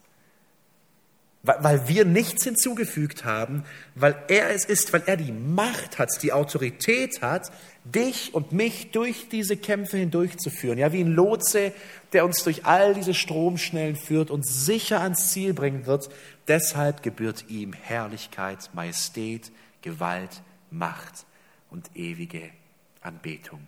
[1.43, 3.64] Weil wir nichts hinzugefügt haben,
[3.95, 7.51] weil er es ist, weil er die Macht hat, die Autorität hat,
[7.84, 10.78] dich und mich durch diese Kämpfe hindurchzuführen.
[10.78, 11.72] Ja, wie ein Lotse,
[12.12, 16.11] der uns durch all diese Stromschnellen führt und sicher ans Ziel bringen wird.
[16.47, 21.24] Deshalb gebührt ihm Herrlichkeit, Majestät, Gewalt, Macht
[21.70, 22.51] und ewige
[23.01, 23.66] Anbetung.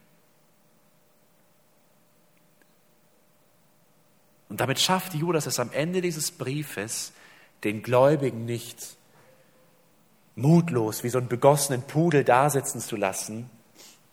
[4.51, 7.15] Und damit schafft Judas es am Ende dieses Briefes,
[7.65, 8.97] den Gläubigen nicht
[10.35, 13.51] mutlos wie so einen begossenen Pudel dasitzen zu lassen,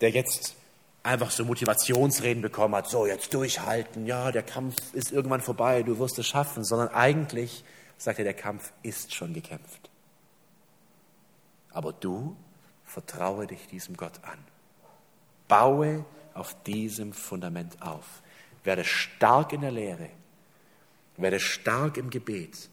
[0.02, 0.56] der jetzt
[1.04, 5.98] einfach so Motivationsreden bekommen hat, so jetzt durchhalten, ja, der Kampf ist irgendwann vorbei, du
[6.00, 7.64] wirst es schaffen, sondern eigentlich
[7.98, 9.90] sagt er, der Kampf ist schon gekämpft.
[11.72, 12.36] Aber du
[12.84, 14.40] vertraue dich diesem Gott an.
[15.48, 18.22] Baue auf diesem Fundament auf.
[18.64, 20.10] Werde stark in der Lehre.
[21.18, 22.70] Werde stark im Gebet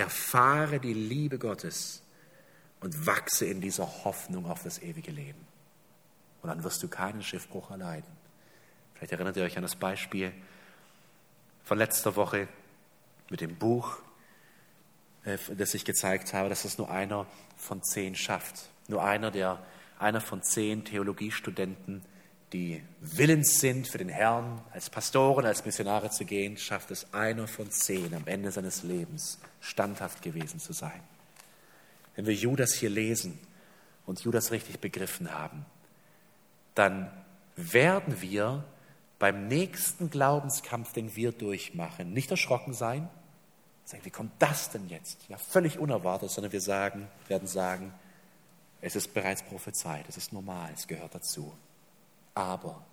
[0.00, 2.02] erfahre die Liebe Gottes
[2.80, 5.46] und wachse in dieser Hoffnung auf das ewige Leben.
[6.42, 8.10] Und dann wirst du keinen Schiffbruch erleiden.
[8.94, 10.32] Vielleicht erinnert ihr euch an das Beispiel
[11.64, 12.48] von letzter Woche
[13.28, 13.98] mit dem Buch,
[15.24, 17.26] äh, das ich gezeigt habe, dass es nur einer
[17.56, 18.70] von zehn schafft.
[18.88, 19.62] Nur einer, der,
[19.98, 22.02] einer von zehn Theologiestudenten
[22.52, 27.46] die willens sind, für den Herrn als Pastoren, als Missionare zu gehen, schafft es einer
[27.46, 31.00] von zehn am Ende seines Lebens standhaft gewesen zu sein.
[32.16, 33.38] Wenn wir Judas hier lesen
[34.04, 35.64] und Judas richtig begriffen haben,
[36.74, 37.10] dann
[37.56, 38.64] werden wir
[39.18, 43.08] beim nächsten Glaubenskampf, den wir durchmachen, nicht erschrocken sein,
[43.84, 45.28] sagen, wie kommt das denn jetzt?
[45.28, 47.92] Ja, völlig unerwartet, sondern wir sagen, werden sagen,
[48.80, 51.52] es ist bereits prophezeit, es ist normal, es gehört dazu.
[52.34, 52.84] Aber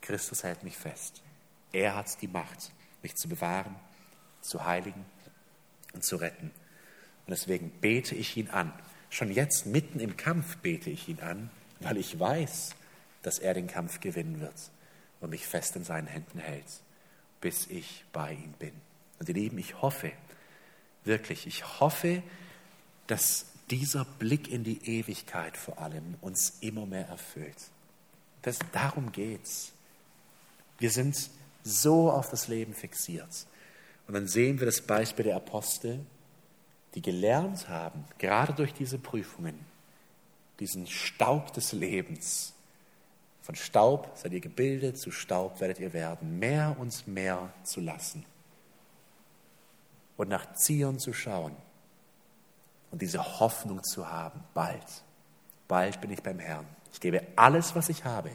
[0.00, 1.22] Christus hält mich fest.
[1.72, 2.72] Er hat die Macht,
[3.02, 3.76] mich zu bewahren,
[4.40, 5.04] zu heiligen
[5.94, 6.50] und zu retten.
[7.26, 8.72] Und deswegen bete ich ihn an.
[9.10, 12.74] Schon jetzt mitten im Kampf bete ich ihn an, weil ich weiß,
[13.22, 14.70] dass er den Kampf gewinnen wird
[15.20, 16.66] und mich fest in seinen Händen hält,
[17.40, 18.72] bis ich bei ihm bin.
[19.18, 20.12] Und ihr Lieben, ich hoffe,
[21.04, 22.22] wirklich, ich hoffe,
[23.06, 27.70] dass dieser Blick in die Ewigkeit vor allem uns immer mehr erfüllt.
[28.42, 29.72] Das, darum geht's.
[30.78, 31.30] Wir sind
[31.62, 33.46] so auf das Leben fixiert.
[34.06, 36.00] Und dann sehen wir das Beispiel der Apostel,
[36.94, 39.58] die gelernt haben, gerade durch diese Prüfungen,
[40.60, 42.52] diesen Staub des Lebens.
[43.42, 48.24] Von Staub seid ihr gebildet, zu Staub werdet ihr werden, mehr und mehr zu lassen.
[50.16, 51.56] Und nach Zion zu schauen
[52.90, 54.84] und diese Hoffnung zu haben, bald,
[55.66, 56.66] bald bin ich beim Herrn.
[56.92, 58.30] Ich gebe alles, was ich habe,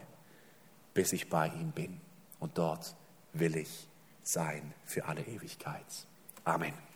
[0.93, 2.01] bis ich bei ihm bin.
[2.39, 2.95] Und dort
[3.33, 3.87] will ich
[4.23, 5.85] sein für alle Ewigkeit.
[6.43, 6.86] Amen.